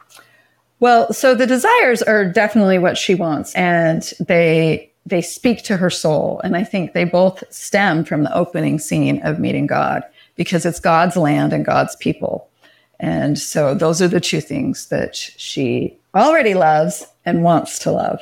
Well, 0.81 1.13
so 1.13 1.35
the 1.35 1.47
desires 1.47 2.03
are 2.03 2.25
definitely 2.25 2.79
what 2.79 2.99
she 2.99 3.15
wants 3.15 3.55
and 3.55 4.03
they 4.21 4.91
they 5.07 5.23
speak 5.23 5.63
to 5.63 5.77
her 5.77 5.89
soul 5.89 6.41
and 6.43 6.57
I 6.57 6.65
think 6.65 6.93
they 6.93 7.05
both 7.05 7.45
stem 7.51 8.05
from 8.05 8.25
the 8.25 8.35
opening 8.37 8.79
scene 8.79 9.23
of 9.23 9.39
meeting 9.39 9.67
God 9.67 10.03
because 10.35 10.67
it's 10.67 10.81
God's 10.81 11.17
land 11.17 11.53
and 11.53 11.65
God's 11.65 11.97
people. 11.97 12.51
And 12.99 13.39
so 13.39 13.75
those 13.75 14.03
are 14.03 14.09
the 14.09 14.21
two 14.21 14.41
things 14.41 14.89
that 14.89 15.15
she 15.15 15.97
already 16.15 16.55
loves 16.55 17.07
and 17.25 17.45
wants 17.45 17.79
to 17.81 17.93
love. 17.93 18.21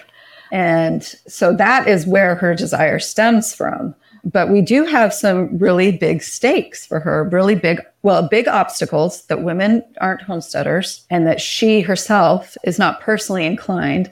And 0.53 1.03
so 1.27 1.53
that 1.55 1.89
is 1.89 2.07
where 2.07 2.35
her 2.35 2.55
desire 2.55 2.99
stems 2.99 3.55
from. 3.55 3.95
But 4.25 4.49
we 4.49 4.63
do 4.63 4.85
have 4.85 5.13
some 5.13 5.59
really 5.59 5.93
big 5.93 6.23
stakes 6.23 6.87
for 6.87 6.99
her, 7.01 7.25
really 7.25 7.55
big, 7.55 7.81
well, 8.03 8.27
big 8.27 8.49
obstacles 8.49 9.27
that 9.27 9.43
women 9.43 9.85
aren't 10.01 10.23
homesteaders 10.23 11.05
and 11.11 11.27
that 11.27 11.41
she 11.41 11.83
herself 11.83 12.57
is 12.65 12.79
not 12.79 13.01
personally 13.01 13.45
inclined 13.45 14.11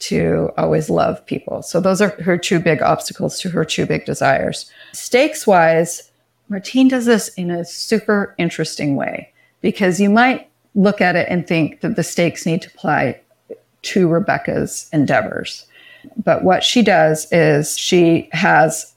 to 0.00 0.50
always 0.56 0.88
love 0.88 1.24
people. 1.26 1.62
So 1.62 1.80
those 1.80 2.00
are 2.00 2.10
her 2.22 2.38
two 2.38 2.60
big 2.60 2.82
obstacles 2.82 3.40
to 3.40 3.50
her 3.50 3.64
two 3.64 3.86
big 3.86 4.04
desires. 4.04 4.70
Stakes 4.92 5.46
wise, 5.46 6.10
Martine 6.48 6.88
does 6.88 7.06
this 7.06 7.28
in 7.30 7.50
a 7.50 7.64
super 7.64 8.34
interesting 8.38 8.96
way 8.96 9.32
because 9.60 10.00
you 10.00 10.08
might 10.08 10.48
look 10.74 11.00
at 11.00 11.16
it 11.16 11.26
and 11.28 11.46
think 11.46 11.80
that 11.80 11.96
the 11.96 12.02
stakes 12.02 12.46
need 12.46 12.62
to 12.62 12.68
apply 12.68 13.20
to 13.82 14.08
Rebecca's 14.08 14.88
endeavors. 14.92 15.66
But 16.24 16.44
what 16.44 16.62
she 16.62 16.82
does 16.82 17.26
is 17.32 17.76
she 17.76 18.28
has 18.32 18.94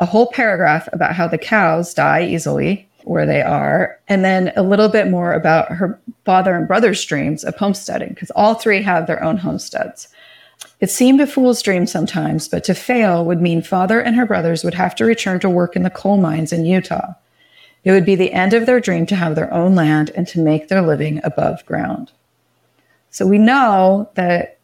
a 0.00 0.06
whole 0.06 0.26
paragraph 0.26 0.88
about 0.92 1.14
how 1.14 1.26
the 1.26 1.38
cows 1.38 1.94
die 1.94 2.24
easily 2.24 2.88
where 3.04 3.26
they 3.26 3.42
are, 3.42 3.98
and 4.08 4.24
then 4.24 4.52
a 4.54 4.62
little 4.62 4.88
bit 4.88 5.08
more 5.08 5.32
about 5.32 5.72
her 5.72 5.98
father 6.24 6.54
and 6.54 6.68
brother's 6.68 7.04
dreams 7.04 7.42
of 7.42 7.56
homesteading, 7.56 8.10
because 8.10 8.30
all 8.32 8.54
three 8.54 8.80
have 8.80 9.06
their 9.06 9.22
own 9.24 9.36
homesteads. 9.36 10.06
It 10.82 10.90
seemed 10.90 11.20
a 11.20 11.28
fool's 11.28 11.62
dream 11.62 11.86
sometimes, 11.86 12.48
but 12.48 12.64
to 12.64 12.74
fail 12.74 13.24
would 13.24 13.40
mean 13.40 13.62
father 13.62 14.00
and 14.00 14.16
her 14.16 14.26
brothers 14.26 14.64
would 14.64 14.74
have 14.74 14.96
to 14.96 15.04
return 15.04 15.38
to 15.38 15.48
work 15.48 15.76
in 15.76 15.84
the 15.84 15.90
coal 15.90 16.16
mines 16.16 16.52
in 16.52 16.66
Utah. 16.66 17.14
It 17.84 17.92
would 17.92 18.04
be 18.04 18.16
the 18.16 18.32
end 18.32 18.52
of 18.52 18.66
their 18.66 18.80
dream 18.80 19.06
to 19.06 19.14
have 19.14 19.36
their 19.36 19.52
own 19.54 19.76
land 19.76 20.10
and 20.16 20.26
to 20.26 20.40
make 20.40 20.66
their 20.66 20.82
living 20.82 21.20
above 21.22 21.64
ground. 21.66 22.10
So 23.10 23.28
we 23.28 23.38
know 23.38 24.10
that 24.14 24.58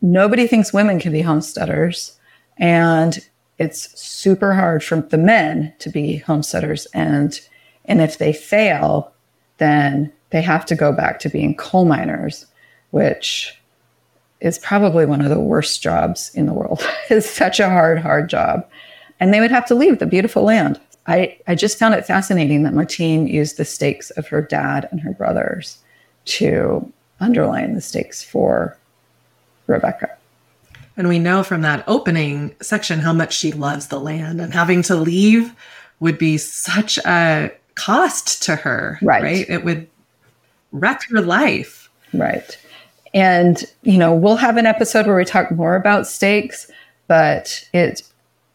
nobody 0.00 0.46
thinks 0.46 0.72
women 0.72 1.00
can 1.00 1.10
be 1.10 1.22
homesteaders, 1.22 2.16
and 2.56 3.18
it's 3.58 4.00
super 4.00 4.54
hard 4.54 4.84
for 4.84 5.00
the 5.00 5.18
men 5.18 5.72
to 5.80 5.90
be 5.90 6.18
homesteaders. 6.18 6.86
And 6.94 7.40
and 7.86 8.00
if 8.00 8.18
they 8.18 8.32
fail, 8.32 9.12
then 9.58 10.12
they 10.30 10.42
have 10.42 10.64
to 10.66 10.76
go 10.76 10.92
back 10.92 11.18
to 11.20 11.28
being 11.28 11.56
coal 11.56 11.86
miners, 11.86 12.46
which 12.92 13.58
is 14.44 14.58
probably 14.58 15.06
one 15.06 15.22
of 15.22 15.30
the 15.30 15.40
worst 15.40 15.82
jobs 15.82 16.30
in 16.34 16.44
the 16.44 16.52
world. 16.52 16.86
it's 17.10 17.28
such 17.28 17.58
a 17.58 17.70
hard, 17.70 17.98
hard 17.98 18.28
job. 18.28 18.68
And 19.18 19.32
they 19.32 19.40
would 19.40 19.50
have 19.50 19.64
to 19.66 19.74
leave 19.74 19.98
the 19.98 20.06
beautiful 20.06 20.42
land. 20.42 20.78
I, 21.06 21.38
I 21.46 21.54
just 21.54 21.78
found 21.78 21.94
it 21.94 22.04
fascinating 22.06 22.62
that 22.62 22.74
Martine 22.74 23.26
used 23.26 23.56
the 23.56 23.64
stakes 23.64 24.10
of 24.10 24.28
her 24.28 24.42
dad 24.42 24.86
and 24.90 25.00
her 25.00 25.12
brothers 25.12 25.78
to 26.26 26.92
underline 27.20 27.74
the 27.74 27.80
stakes 27.80 28.22
for 28.22 28.76
Rebecca. 29.66 30.14
And 30.96 31.08
we 31.08 31.18
know 31.18 31.42
from 31.42 31.62
that 31.62 31.82
opening 31.86 32.54
section 32.60 33.00
how 33.00 33.14
much 33.14 33.34
she 33.34 33.50
loves 33.50 33.88
the 33.88 33.98
land 33.98 34.42
and 34.42 34.52
having 34.52 34.82
to 34.82 34.94
leave 34.94 35.54
would 36.00 36.18
be 36.18 36.36
such 36.36 36.98
a 36.98 37.50
cost 37.76 38.42
to 38.42 38.56
her. 38.56 38.98
Right. 39.02 39.22
Right. 39.22 39.48
It 39.48 39.64
would 39.64 39.88
wreck 40.70 41.02
her 41.08 41.22
life. 41.22 41.90
Right. 42.12 42.58
And, 43.14 43.64
you 43.82 43.96
know, 43.96 44.12
we'll 44.12 44.36
have 44.36 44.56
an 44.56 44.66
episode 44.66 45.06
where 45.06 45.16
we 45.16 45.24
talk 45.24 45.50
more 45.52 45.76
about 45.76 46.06
stakes, 46.06 46.68
but 47.06 47.64
it 47.72 48.02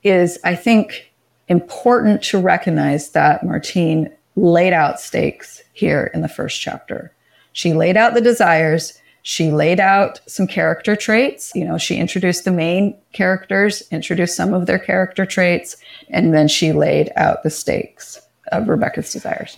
is, 0.04 0.38
I 0.44 0.54
think, 0.56 1.10
important 1.48 2.22
to 2.24 2.40
recognize 2.40 3.12
that 3.12 3.44
Martine 3.44 4.12
laid 4.36 4.74
out 4.74 5.00
stakes 5.00 5.64
here 5.74 6.12
in 6.14 6.22
the 6.22 6.28
first 6.28 6.60
chapter. 6.62 7.12
She 7.54 7.74
laid 7.74 7.98
out 7.98 8.14
the 8.14 8.22
desires. 8.22 9.00
She 9.24 9.52
laid 9.52 9.80
out 9.80 10.20
some 10.28 10.46
character 10.46 10.96
traits. 10.96 11.52
You 11.56 11.66
know, 11.66 11.78
she 11.78 11.96
introduced 11.96 12.46
the 12.46 12.52
main 12.52 12.96
characters, 13.14 13.84
introduced 13.92 14.36
some 14.36 14.54
of 14.54 14.66
their 14.66 14.80
character 14.80 15.26
traits, 15.26 15.78
and 16.10 16.34
then 16.34 16.48
she 16.48 16.72
laid 16.74 17.12
out 17.16 17.44
the 17.44 17.50
stakes 17.50 18.22
of 18.52 18.68
Rebecca's 18.68 19.12
desires. 19.12 19.58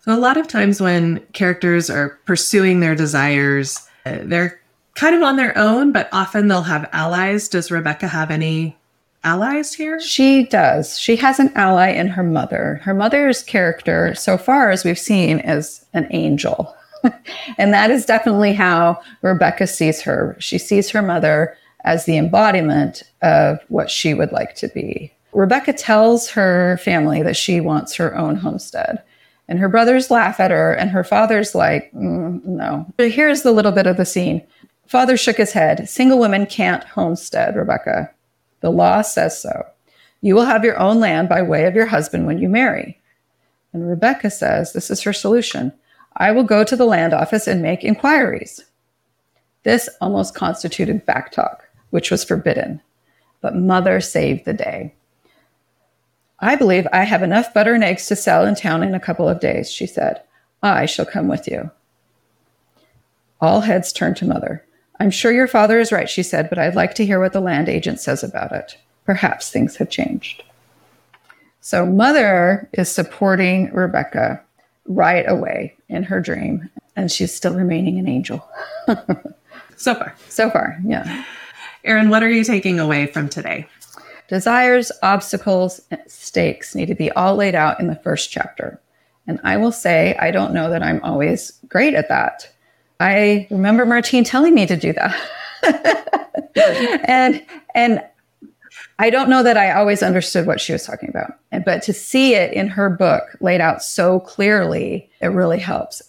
So, 0.00 0.14
a 0.14 0.18
lot 0.18 0.36
of 0.36 0.48
times 0.48 0.80
when 0.80 1.20
characters 1.32 1.88
are 1.88 2.18
pursuing 2.26 2.80
their 2.80 2.94
desires, 2.94 3.83
Uh, 4.04 4.18
they're 4.22 4.60
kind 4.94 5.14
of 5.14 5.22
on 5.22 5.36
their 5.36 5.56
own, 5.56 5.92
but 5.92 6.08
often 6.12 6.48
they'll 6.48 6.62
have 6.62 6.88
allies. 6.92 7.48
Does 7.48 7.70
Rebecca 7.70 8.08
have 8.08 8.30
any 8.30 8.76
allies 9.24 9.74
here? 9.74 10.00
She 10.00 10.44
does. 10.44 10.98
She 10.98 11.16
has 11.16 11.40
an 11.40 11.52
ally 11.54 11.88
in 11.88 12.08
her 12.08 12.22
mother. 12.22 12.80
Her 12.84 12.94
mother's 12.94 13.42
character, 13.42 14.14
so 14.14 14.38
far 14.38 14.70
as 14.70 14.84
we've 14.84 14.98
seen, 14.98 15.40
is 15.40 15.84
an 15.94 16.06
angel. 16.10 16.76
and 17.58 17.72
that 17.72 17.90
is 17.90 18.06
definitely 18.06 18.52
how 18.52 19.00
Rebecca 19.22 19.66
sees 19.66 20.00
her. 20.02 20.36
She 20.38 20.58
sees 20.58 20.90
her 20.90 21.02
mother 21.02 21.56
as 21.84 22.04
the 22.04 22.16
embodiment 22.16 23.02
of 23.22 23.58
what 23.68 23.90
she 23.90 24.14
would 24.14 24.32
like 24.32 24.54
to 24.56 24.68
be. 24.68 25.12
Rebecca 25.32 25.72
tells 25.72 26.30
her 26.30 26.78
family 26.78 27.22
that 27.22 27.36
she 27.36 27.60
wants 27.60 27.94
her 27.96 28.16
own 28.16 28.36
homestead. 28.36 29.02
And 29.48 29.58
her 29.58 29.68
brothers 29.68 30.10
laugh 30.10 30.40
at 30.40 30.50
her, 30.50 30.72
and 30.72 30.90
her 30.90 31.04
father's 31.04 31.54
like, 31.54 31.92
mm, 31.92 32.42
no. 32.44 32.86
But 32.96 33.10
here's 33.10 33.42
the 33.42 33.52
little 33.52 33.72
bit 33.72 33.86
of 33.86 33.96
the 33.96 34.06
scene. 34.06 34.42
Father 34.86 35.16
shook 35.16 35.36
his 35.36 35.52
head. 35.52 35.88
Single 35.88 36.18
women 36.18 36.46
can't 36.46 36.84
homestead, 36.84 37.56
Rebecca. 37.56 38.10
The 38.60 38.70
law 38.70 39.02
says 39.02 39.40
so. 39.40 39.66
You 40.22 40.34
will 40.34 40.46
have 40.46 40.64
your 40.64 40.78
own 40.78 41.00
land 41.00 41.28
by 41.28 41.42
way 41.42 41.64
of 41.66 41.74
your 41.74 41.86
husband 41.86 42.26
when 42.26 42.38
you 42.38 42.48
marry. 42.48 42.98
And 43.74 43.88
Rebecca 43.88 44.30
says 44.30 44.72
this 44.72 44.90
is 44.90 45.02
her 45.02 45.12
solution. 45.12 45.72
I 46.16 46.32
will 46.32 46.44
go 46.44 46.64
to 46.64 46.76
the 46.76 46.86
land 46.86 47.12
office 47.12 47.46
and 47.46 47.60
make 47.60 47.84
inquiries. 47.84 48.64
This 49.64 49.88
almost 50.00 50.34
constituted 50.34 51.04
backtalk, 51.04 51.58
which 51.90 52.10
was 52.10 52.24
forbidden. 52.24 52.80
But 53.40 53.56
mother 53.56 54.00
saved 54.00 54.44
the 54.44 54.52
day. 54.54 54.94
I 56.44 56.56
believe 56.56 56.86
I 56.92 57.04
have 57.04 57.22
enough 57.22 57.54
butter 57.54 57.72
and 57.72 57.82
eggs 57.82 58.06
to 58.08 58.16
sell 58.16 58.44
in 58.44 58.54
town 58.54 58.82
in 58.82 58.94
a 58.94 59.00
couple 59.00 59.26
of 59.26 59.40
days, 59.40 59.72
she 59.72 59.86
said. 59.86 60.20
I 60.62 60.84
shall 60.84 61.06
come 61.06 61.26
with 61.26 61.48
you. 61.48 61.70
All 63.40 63.62
heads 63.62 63.94
turned 63.94 64.18
to 64.18 64.26
mother. 64.26 64.62
I'm 65.00 65.10
sure 65.10 65.32
your 65.32 65.48
father 65.48 65.80
is 65.80 65.90
right, 65.90 66.08
she 66.08 66.22
said, 66.22 66.50
but 66.50 66.58
I'd 66.58 66.74
like 66.74 66.94
to 66.96 67.06
hear 67.06 67.18
what 67.18 67.32
the 67.32 67.40
land 67.40 67.70
agent 67.70 67.98
says 67.98 68.22
about 68.22 68.52
it. 68.52 68.76
Perhaps 69.06 69.50
things 69.50 69.76
have 69.76 69.88
changed. 69.88 70.42
So, 71.62 71.86
mother 71.86 72.68
is 72.74 72.90
supporting 72.90 73.72
Rebecca 73.72 74.42
right 74.84 75.24
away 75.26 75.74
in 75.88 76.02
her 76.02 76.20
dream, 76.20 76.68
and 76.94 77.10
she's 77.10 77.34
still 77.34 77.54
remaining 77.54 77.98
an 77.98 78.06
angel. 78.06 78.46
so 79.76 79.94
far. 79.94 80.14
So 80.28 80.50
far, 80.50 80.78
yeah. 80.84 81.24
Erin, 81.84 82.10
what 82.10 82.22
are 82.22 82.30
you 82.30 82.44
taking 82.44 82.78
away 82.78 83.06
from 83.06 83.30
today? 83.30 83.66
Desires, 84.28 84.90
obstacles, 85.02 85.80
stakes 86.06 86.74
need 86.74 86.86
to 86.86 86.94
be 86.94 87.10
all 87.12 87.36
laid 87.36 87.54
out 87.54 87.78
in 87.78 87.88
the 87.88 87.96
first 87.96 88.30
chapter. 88.30 88.80
And 89.26 89.40
I 89.44 89.56
will 89.56 89.72
say, 89.72 90.16
I 90.18 90.30
don't 90.30 90.54
know 90.54 90.70
that 90.70 90.82
I'm 90.82 91.02
always 91.02 91.52
great 91.68 91.94
at 91.94 92.08
that. 92.08 92.50
I 93.00 93.46
remember 93.50 93.84
Martine 93.84 94.24
telling 94.24 94.54
me 94.54 94.66
to 94.66 94.76
do 94.76 94.92
that. 94.94 96.50
and 97.06 97.44
and 97.74 98.02
I 98.98 99.10
don't 99.10 99.28
know 99.28 99.42
that 99.42 99.56
I 99.56 99.72
always 99.72 100.02
understood 100.02 100.46
what 100.46 100.60
she 100.60 100.72
was 100.72 100.84
talking 100.84 101.08
about. 101.08 101.38
But 101.64 101.82
to 101.84 101.92
see 101.92 102.34
it 102.34 102.52
in 102.52 102.68
her 102.68 102.88
book 102.88 103.24
laid 103.40 103.60
out 103.60 103.82
so 103.82 104.20
clearly, 104.20 105.10
it 105.20 105.28
really 105.28 105.58
helps. 105.58 106.02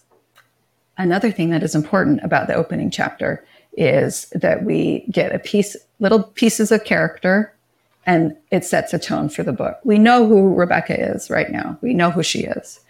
Another 0.98 1.30
thing 1.30 1.50
that 1.50 1.62
is 1.62 1.74
important 1.74 2.20
about 2.22 2.46
the 2.46 2.54
opening 2.54 2.90
chapter 2.90 3.44
is 3.76 4.26
that 4.32 4.64
we 4.64 5.06
get 5.10 5.34
a 5.34 5.38
piece 5.38 5.76
little 5.98 6.22
pieces 6.22 6.70
of 6.70 6.84
character 6.84 7.55
and 8.06 8.36
it 8.50 8.64
sets 8.64 8.94
a 8.94 8.98
tone 8.98 9.28
for 9.28 9.42
the 9.42 9.52
book. 9.52 9.78
We 9.84 9.98
know 9.98 10.26
who 10.26 10.54
Rebecca 10.54 10.98
is 11.12 11.28
right 11.28 11.50
now. 11.50 11.76
We 11.82 11.92
know 11.92 12.10
who 12.10 12.22
she 12.22 12.44
is. 12.44 12.80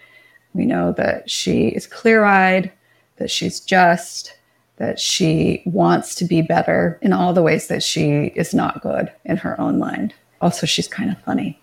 We 0.53 0.67
know 0.67 0.93
that 0.93 1.31
she 1.31 1.69
is 1.69 1.87
clear 1.87 2.25
eyed, 2.25 2.71
that 3.17 3.31
she's 3.31 3.59
just, 3.59 4.35
that 4.77 5.01
she 5.01 5.63
wants 5.65 6.15
to 6.17 6.25
be 6.27 6.43
better 6.43 6.99
in 7.01 7.13
all 7.13 7.33
the 7.33 7.43
ways 7.43 7.69
that 7.69 7.83
she 7.83 8.27
is 8.37 8.55
not 8.55 8.83
good 8.83 9.11
in 9.25 9.39
her 9.39 9.59
own 9.61 9.79
mind. 9.79 10.15
Also, 10.41 10.67
she's 10.67 10.89
kind 10.89 11.11
of 11.11 11.21
funny. 11.23 11.59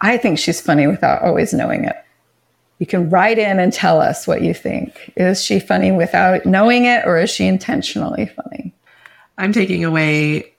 I 0.00 0.16
think 0.16 0.38
she's 0.38 0.60
funny 0.60 0.86
without 0.86 1.22
always 1.22 1.52
knowing 1.52 1.84
it. 1.84 1.96
You 2.78 2.86
can 2.86 3.08
write 3.08 3.38
in 3.38 3.58
and 3.58 3.72
tell 3.72 4.00
us 4.00 4.26
what 4.26 4.42
you 4.42 4.52
think. 4.52 5.12
Is 5.16 5.42
she 5.42 5.60
funny 5.60 5.92
without 5.92 6.44
knowing 6.44 6.84
it, 6.84 7.06
or 7.06 7.18
is 7.18 7.30
she 7.30 7.46
intentionally 7.46 8.26
funny? 8.26 8.74
I'm 9.38 9.52
taking 9.52 9.84
away 9.84 10.52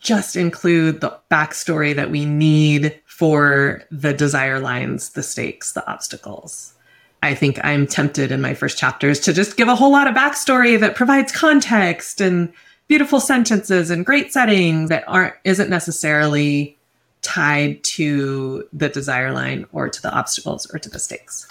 just 0.00 0.34
include 0.34 1.00
the 1.00 1.16
backstory 1.30 1.94
that 1.94 2.10
we 2.10 2.24
need 2.24 2.98
for 3.06 3.82
the 3.90 4.12
desire 4.12 4.58
lines, 4.58 5.10
the 5.10 5.22
stakes, 5.22 5.72
the 5.72 5.86
obstacles. 5.90 6.74
I 7.22 7.34
think 7.34 7.62
I'm 7.62 7.86
tempted 7.86 8.32
in 8.32 8.40
my 8.40 8.54
first 8.54 8.78
chapters 8.78 9.20
to 9.20 9.32
just 9.34 9.58
give 9.58 9.68
a 9.68 9.76
whole 9.76 9.92
lot 9.92 10.08
of 10.08 10.14
backstory 10.14 10.80
that 10.80 10.94
provides 10.94 11.32
context 11.32 12.20
and 12.20 12.50
beautiful 12.88 13.20
sentences 13.20 13.90
and 13.90 14.06
great 14.06 14.32
settings 14.32 14.88
that 14.88 15.04
aren't 15.06 15.34
isn't 15.44 15.68
necessarily 15.68 16.78
tied 17.22 17.84
to 17.84 18.66
the 18.72 18.88
desire 18.88 19.32
line 19.32 19.66
or 19.72 19.88
to 19.88 20.00
the 20.00 20.10
obstacles 20.10 20.66
or 20.72 20.78
to 20.78 20.88
the 20.88 20.98
stakes. 20.98 21.46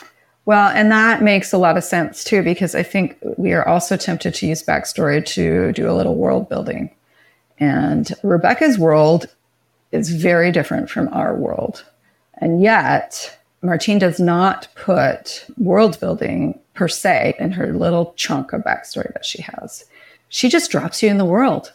Well, 0.46 0.70
and 0.70 0.92
that 0.92 1.22
makes 1.22 1.54
a 1.54 1.60
lot 1.60 1.78
of 1.78 1.84
sense 1.84 2.24
too, 2.24 2.42
because 2.42 2.74
I 2.74 2.82
think 2.82 3.18
we 3.38 3.54
are 3.54 3.68
also 3.68 3.96
tempted 3.96 4.34
to 4.34 4.48
use 4.48 4.64
backstory 4.64 5.24
to 5.28 5.72
do 5.74 5.88
a 5.88 5.94
little 5.94 6.16
world 6.16 6.50
building. 6.50 6.90
And 7.60 8.12
Rebecca's 8.24 8.78
world 8.78 9.28
is 9.92 10.10
very 10.10 10.52
different 10.52 10.90
from 10.90 11.10
our 11.10 11.36
world. 11.36 11.84
And 12.36 12.62
yet, 12.62 13.38
Martine 13.62 14.00
does 14.00 14.20
not 14.20 14.68
put 14.76 15.46
world 15.58 16.00
building 16.00 16.60
per 16.74 16.88
se 16.88 17.36
in 17.40 17.52
her 17.52 17.74
little 17.74 18.14
chunk 18.16 18.54
of 18.54 18.62
backstory 18.62 19.12
that 19.14 19.26
she 19.26 19.42
has. 19.42 19.84
She 20.30 20.48
just 20.48 20.72
drops 20.72 21.04
you 21.04 21.10
in 21.10 21.18
the 21.18 21.26
world. 21.26 21.74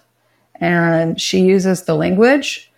And 0.60 1.20
she 1.20 1.40
uses 1.40 1.82
the 1.82 1.94
language 1.94 2.70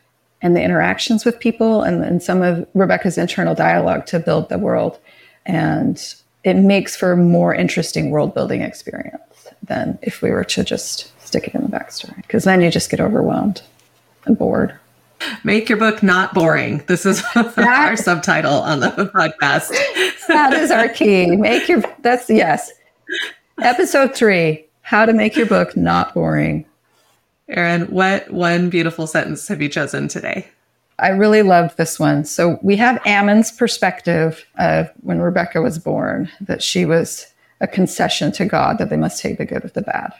and 0.42 0.56
the 0.56 0.62
interactions 0.62 1.24
with 1.24 1.38
people 1.38 1.82
and, 1.82 2.02
and 2.02 2.22
some 2.22 2.42
of 2.42 2.66
Rebecca's 2.74 3.18
internal 3.18 3.54
dialogue 3.54 4.06
to 4.06 4.18
build 4.18 4.48
the 4.48 4.58
world. 4.58 4.98
And 5.44 6.02
it 6.42 6.54
makes 6.54 6.96
for 6.96 7.12
a 7.12 7.16
more 7.16 7.54
interesting 7.54 8.10
world 8.10 8.34
building 8.34 8.62
experience 8.62 9.48
than 9.62 9.98
if 10.02 10.22
we 10.22 10.30
were 10.30 10.44
to 10.44 10.64
just 10.64 11.12
stick 11.26 11.48
it 11.48 11.54
in 11.54 11.62
the 11.62 11.68
backstory, 11.68 12.16
because 12.16 12.44
then 12.44 12.60
you 12.60 12.70
just 12.70 12.90
get 12.90 13.00
overwhelmed 13.00 13.62
and 14.24 14.38
bored. 14.38 14.74
Make 15.44 15.68
your 15.68 15.78
book 15.78 16.02
not 16.02 16.34
boring. 16.34 16.82
This 16.86 17.06
is 17.06 17.22
our 17.34 17.96
subtitle 17.96 18.52
on 18.52 18.80
the 18.80 18.90
podcast. 19.14 19.70
that 20.28 20.52
is 20.52 20.70
our 20.70 20.88
key. 20.88 21.36
Make 21.36 21.68
your 21.68 21.82
that's 22.02 22.28
yes. 22.28 22.72
Episode 23.62 24.14
three: 24.14 24.66
How 24.82 25.06
to 25.06 25.12
make 25.12 25.36
your 25.36 25.46
book 25.46 25.76
not 25.76 26.12
boring. 26.14 26.66
Erin, 27.48 27.82
what 27.82 28.30
one 28.32 28.70
beautiful 28.70 29.06
sentence 29.06 29.46
have 29.48 29.62
you 29.62 29.68
chosen 29.68 30.08
today? 30.08 30.48
I 30.98 31.08
really 31.08 31.42
loved 31.42 31.76
this 31.76 31.98
one. 31.98 32.24
So 32.24 32.58
we 32.62 32.76
have 32.76 33.00
Ammon's 33.06 33.52
perspective 33.52 34.44
of 34.58 34.90
when 35.02 35.20
Rebecca 35.20 35.60
was 35.60 35.78
born, 35.78 36.30
that 36.40 36.62
she 36.62 36.84
was 36.84 37.26
a 37.60 37.66
concession 37.66 38.32
to 38.32 38.46
God, 38.46 38.78
that 38.78 38.90
they 38.90 38.96
must 38.96 39.20
take 39.20 39.38
the 39.38 39.44
good 39.44 39.62
with 39.62 39.74
the 39.74 39.82
bad. 39.82 40.12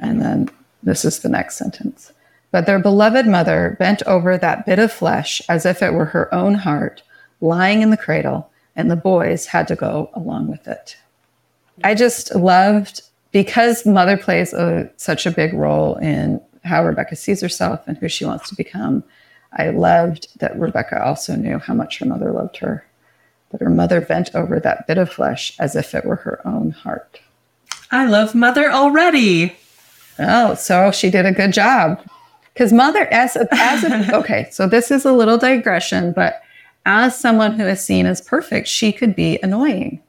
And 0.00 0.20
then 0.20 0.50
this 0.82 1.04
is 1.04 1.20
the 1.20 1.28
next 1.28 1.56
sentence. 1.56 2.12
But 2.50 2.66
their 2.66 2.78
beloved 2.78 3.26
mother 3.26 3.76
bent 3.78 4.02
over 4.04 4.36
that 4.36 4.66
bit 4.66 4.78
of 4.78 4.90
flesh 4.90 5.40
as 5.48 5.64
if 5.64 5.82
it 5.82 5.92
were 5.92 6.06
her 6.06 6.34
own 6.34 6.54
heart, 6.54 7.02
lying 7.40 7.82
in 7.82 7.90
the 7.90 7.96
cradle, 7.96 8.50
and 8.74 8.90
the 8.90 8.96
boys 8.96 9.46
had 9.46 9.68
to 9.68 9.76
go 9.76 10.10
along 10.14 10.48
with 10.48 10.66
it. 10.66 10.96
I 11.84 11.94
just 11.94 12.34
loved 12.34 13.02
because 13.32 13.86
mother 13.86 14.16
plays 14.16 14.52
a, 14.52 14.90
such 14.96 15.26
a 15.26 15.30
big 15.30 15.52
role 15.54 15.96
in 15.96 16.40
how 16.64 16.84
Rebecca 16.84 17.16
sees 17.16 17.40
herself 17.40 17.86
and 17.86 17.96
who 17.96 18.08
she 18.08 18.24
wants 18.24 18.48
to 18.48 18.56
become. 18.56 19.04
I 19.52 19.70
loved 19.70 20.28
that 20.40 20.58
Rebecca 20.58 21.02
also 21.04 21.36
knew 21.36 21.58
how 21.58 21.74
much 21.74 21.98
her 21.98 22.06
mother 22.06 22.32
loved 22.32 22.58
her, 22.58 22.84
that 23.50 23.60
her 23.60 23.70
mother 23.70 24.00
bent 24.00 24.34
over 24.34 24.60
that 24.60 24.86
bit 24.86 24.98
of 24.98 25.10
flesh 25.10 25.56
as 25.58 25.74
if 25.76 25.94
it 25.94 26.04
were 26.04 26.16
her 26.16 26.46
own 26.46 26.70
heart. 26.70 27.20
I 27.90 28.06
love 28.06 28.34
mother 28.34 28.70
already. 28.70 29.56
Oh, 30.20 30.54
so 30.54 30.90
she 30.90 31.10
did 31.10 31.26
a 31.26 31.32
good 31.32 31.52
job. 31.52 32.00
Because 32.52 32.72
mother, 32.72 33.06
as 33.12 33.36
a, 33.36 33.48
as 33.52 33.84
a, 33.84 34.14
okay, 34.18 34.48
so 34.50 34.66
this 34.66 34.90
is 34.90 35.04
a 35.04 35.12
little 35.12 35.38
digression, 35.38 36.12
but 36.12 36.42
as 36.86 37.18
someone 37.18 37.52
who 37.52 37.66
is 37.66 37.84
seen 37.84 38.06
as 38.06 38.20
perfect, 38.20 38.68
she 38.68 38.92
could 38.92 39.14
be 39.14 39.38
annoying. 39.42 40.02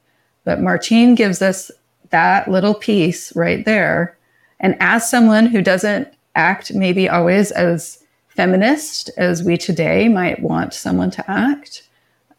But 0.43 0.62
Martine 0.62 1.15
gives 1.15 1.41
us 1.41 1.71
that 2.10 2.50
little 2.50 2.74
piece 2.74 3.36
right 3.36 3.63
there. 3.65 4.17
And 4.60 4.76
as 4.80 5.10
someone 5.10 5.45
who 5.47 5.62
doesn't 5.62 6.08
act 6.36 6.74
maybe 6.74 7.10
always 7.10 7.52
as 7.52 8.04
feminist 8.30 9.10
as 9.17 9.43
we 9.43 9.58
today 9.58 10.08
might 10.08 10.41
want 10.41 10.74
someone 10.74 11.12
to 11.12 11.32
act, 11.32 11.84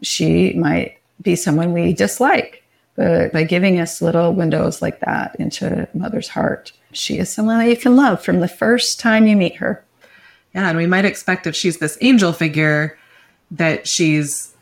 she 0.03 0.53
might 0.55 0.99
be 1.21 1.37
someone 1.37 1.73
we 1.73 1.93
dislike. 1.93 2.62
But 2.95 3.33
by 3.33 3.45
giving 3.45 3.81
us 3.81 4.03
little 4.03 4.35
windows 4.35 4.83
like 4.83 5.01
that 5.01 5.37
into 5.39 5.89
mother's 5.95 6.29
heart, 6.29 6.73
she 6.93 7.19
is 7.19 7.33
someone 7.33 7.59
that 7.59 7.71
you 7.71 7.77
can 7.77 7.97
love 7.97 8.23
from 8.23 8.41
the 8.41 8.49
first 8.49 9.01
time 9.01 9.27
you 9.27 9.37
meet 9.37 9.57
her. 9.57 9.85
Yeah, 10.55 10.69
and 10.69 10.77
we 10.77 10.87
might 10.87 11.07
expect 11.07 11.47
if 11.47 11.57
she's 11.57 11.79
this 11.79 11.97
angel 12.03 12.33
figure 12.33 12.99
that 13.51 13.89
she's 13.89 14.53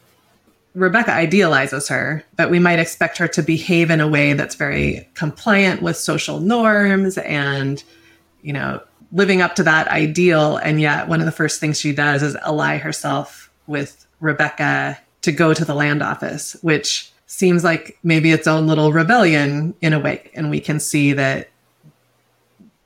Rebecca 0.74 1.12
idealizes 1.12 1.88
her, 1.88 2.24
but 2.36 2.50
we 2.50 2.60
might 2.60 2.78
expect 2.78 3.18
her 3.18 3.26
to 3.28 3.42
behave 3.42 3.90
in 3.90 4.00
a 4.00 4.06
way 4.06 4.34
that's 4.34 4.54
very 4.54 5.08
compliant 5.14 5.82
with 5.82 5.96
social 5.96 6.38
norms 6.38 7.18
and, 7.18 7.82
you 8.42 8.52
know, 8.52 8.80
living 9.10 9.42
up 9.42 9.56
to 9.56 9.64
that 9.64 9.88
ideal. 9.88 10.58
And 10.58 10.80
yet, 10.80 11.08
one 11.08 11.18
of 11.18 11.26
the 11.26 11.32
first 11.32 11.58
things 11.58 11.80
she 11.80 11.92
does 11.92 12.22
is 12.22 12.36
ally 12.36 12.78
herself 12.78 13.50
with 13.66 14.06
Rebecca 14.20 14.96
to 15.22 15.32
go 15.32 15.52
to 15.52 15.64
the 15.64 15.74
land 15.74 16.02
office, 16.02 16.56
which 16.62 17.10
seems 17.30 17.62
like 17.62 17.96
maybe 18.02 18.32
its 18.32 18.48
own 18.48 18.66
little 18.66 18.92
rebellion 18.92 19.72
in 19.80 19.92
a 19.92 20.00
way. 20.00 20.28
And 20.34 20.50
we 20.50 20.60
can 20.60 20.80
see 20.80 21.12
that 21.12 21.48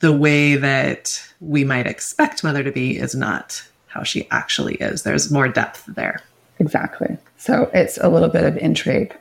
the 0.01 0.13
way 0.13 0.57
that 0.57 1.27
we 1.41 1.65
might 1.65 1.87
expect 1.87 2.45
Mother 2.45 2.63
to 2.63 2.71
be 2.71 2.99
is 2.99 3.15
not 3.15 3.67
how 3.87 4.03
she 4.03 4.29
actually 4.31 4.75
is. 4.75 5.03
There's 5.03 5.33
more 5.33 5.49
depth 5.49 5.87
there. 5.87 6.21
Exactly. 6.59 7.17
So 7.39 7.71
it's 7.73 7.97
a 7.97 8.11
little 8.11 8.29
bit 8.29 8.45
of 8.45 8.59
intrigue. 8.59 9.17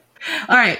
All 0.50 0.58
right. 0.58 0.80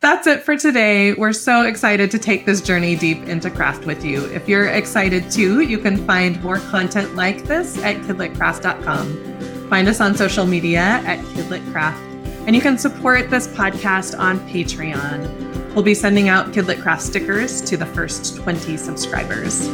That's 0.00 0.26
it 0.26 0.42
for 0.42 0.56
today. 0.56 1.12
We're 1.12 1.34
so 1.34 1.62
excited 1.62 2.10
to 2.12 2.18
take 2.18 2.46
this 2.46 2.62
journey 2.62 2.96
deep 2.96 3.22
into 3.24 3.50
craft 3.50 3.84
with 3.84 4.02
you. 4.02 4.24
If 4.32 4.48
you're 4.48 4.66
excited 4.66 5.30
too, 5.30 5.60
you 5.60 5.76
can 5.76 5.98
find 6.06 6.42
more 6.42 6.58
content 6.58 7.14
like 7.16 7.44
this 7.44 7.76
at 7.82 7.96
kidlitcraft.com. 7.96 9.68
Find 9.68 9.88
us 9.88 10.00
on 10.00 10.14
social 10.14 10.46
media 10.46 10.80
at 11.04 11.18
kidlitcraft, 11.18 12.13
and 12.46 12.54
you 12.54 12.60
can 12.60 12.76
support 12.76 13.30
this 13.30 13.48
podcast 13.48 14.18
on 14.18 14.38
Patreon. 14.48 15.74
We'll 15.74 15.82
be 15.82 15.94
sending 15.94 16.28
out 16.28 16.52
Kidlit 16.52 16.82
Craft 16.82 17.02
stickers 17.02 17.60
to 17.62 17.76
the 17.76 17.86
first 17.86 18.36
20 18.36 18.76
subscribers. 18.76 19.68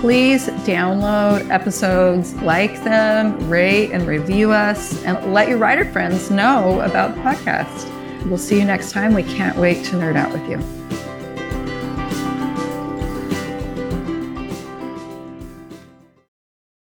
Please 0.00 0.48
download 0.64 1.48
episodes, 1.50 2.34
like 2.36 2.82
them, 2.82 3.50
rate 3.50 3.92
and 3.92 4.06
review 4.06 4.50
us, 4.50 5.04
and 5.04 5.34
let 5.34 5.48
your 5.48 5.58
writer 5.58 5.84
friends 5.84 6.30
know 6.30 6.80
about 6.80 7.14
the 7.14 7.20
podcast. 7.20 7.86
We'll 8.26 8.38
see 8.38 8.58
you 8.58 8.64
next 8.64 8.92
time. 8.92 9.12
We 9.12 9.22
can't 9.22 9.58
wait 9.58 9.84
to 9.86 9.96
nerd 9.96 10.16
out 10.16 10.32
with 10.32 10.48
you. 10.48 10.79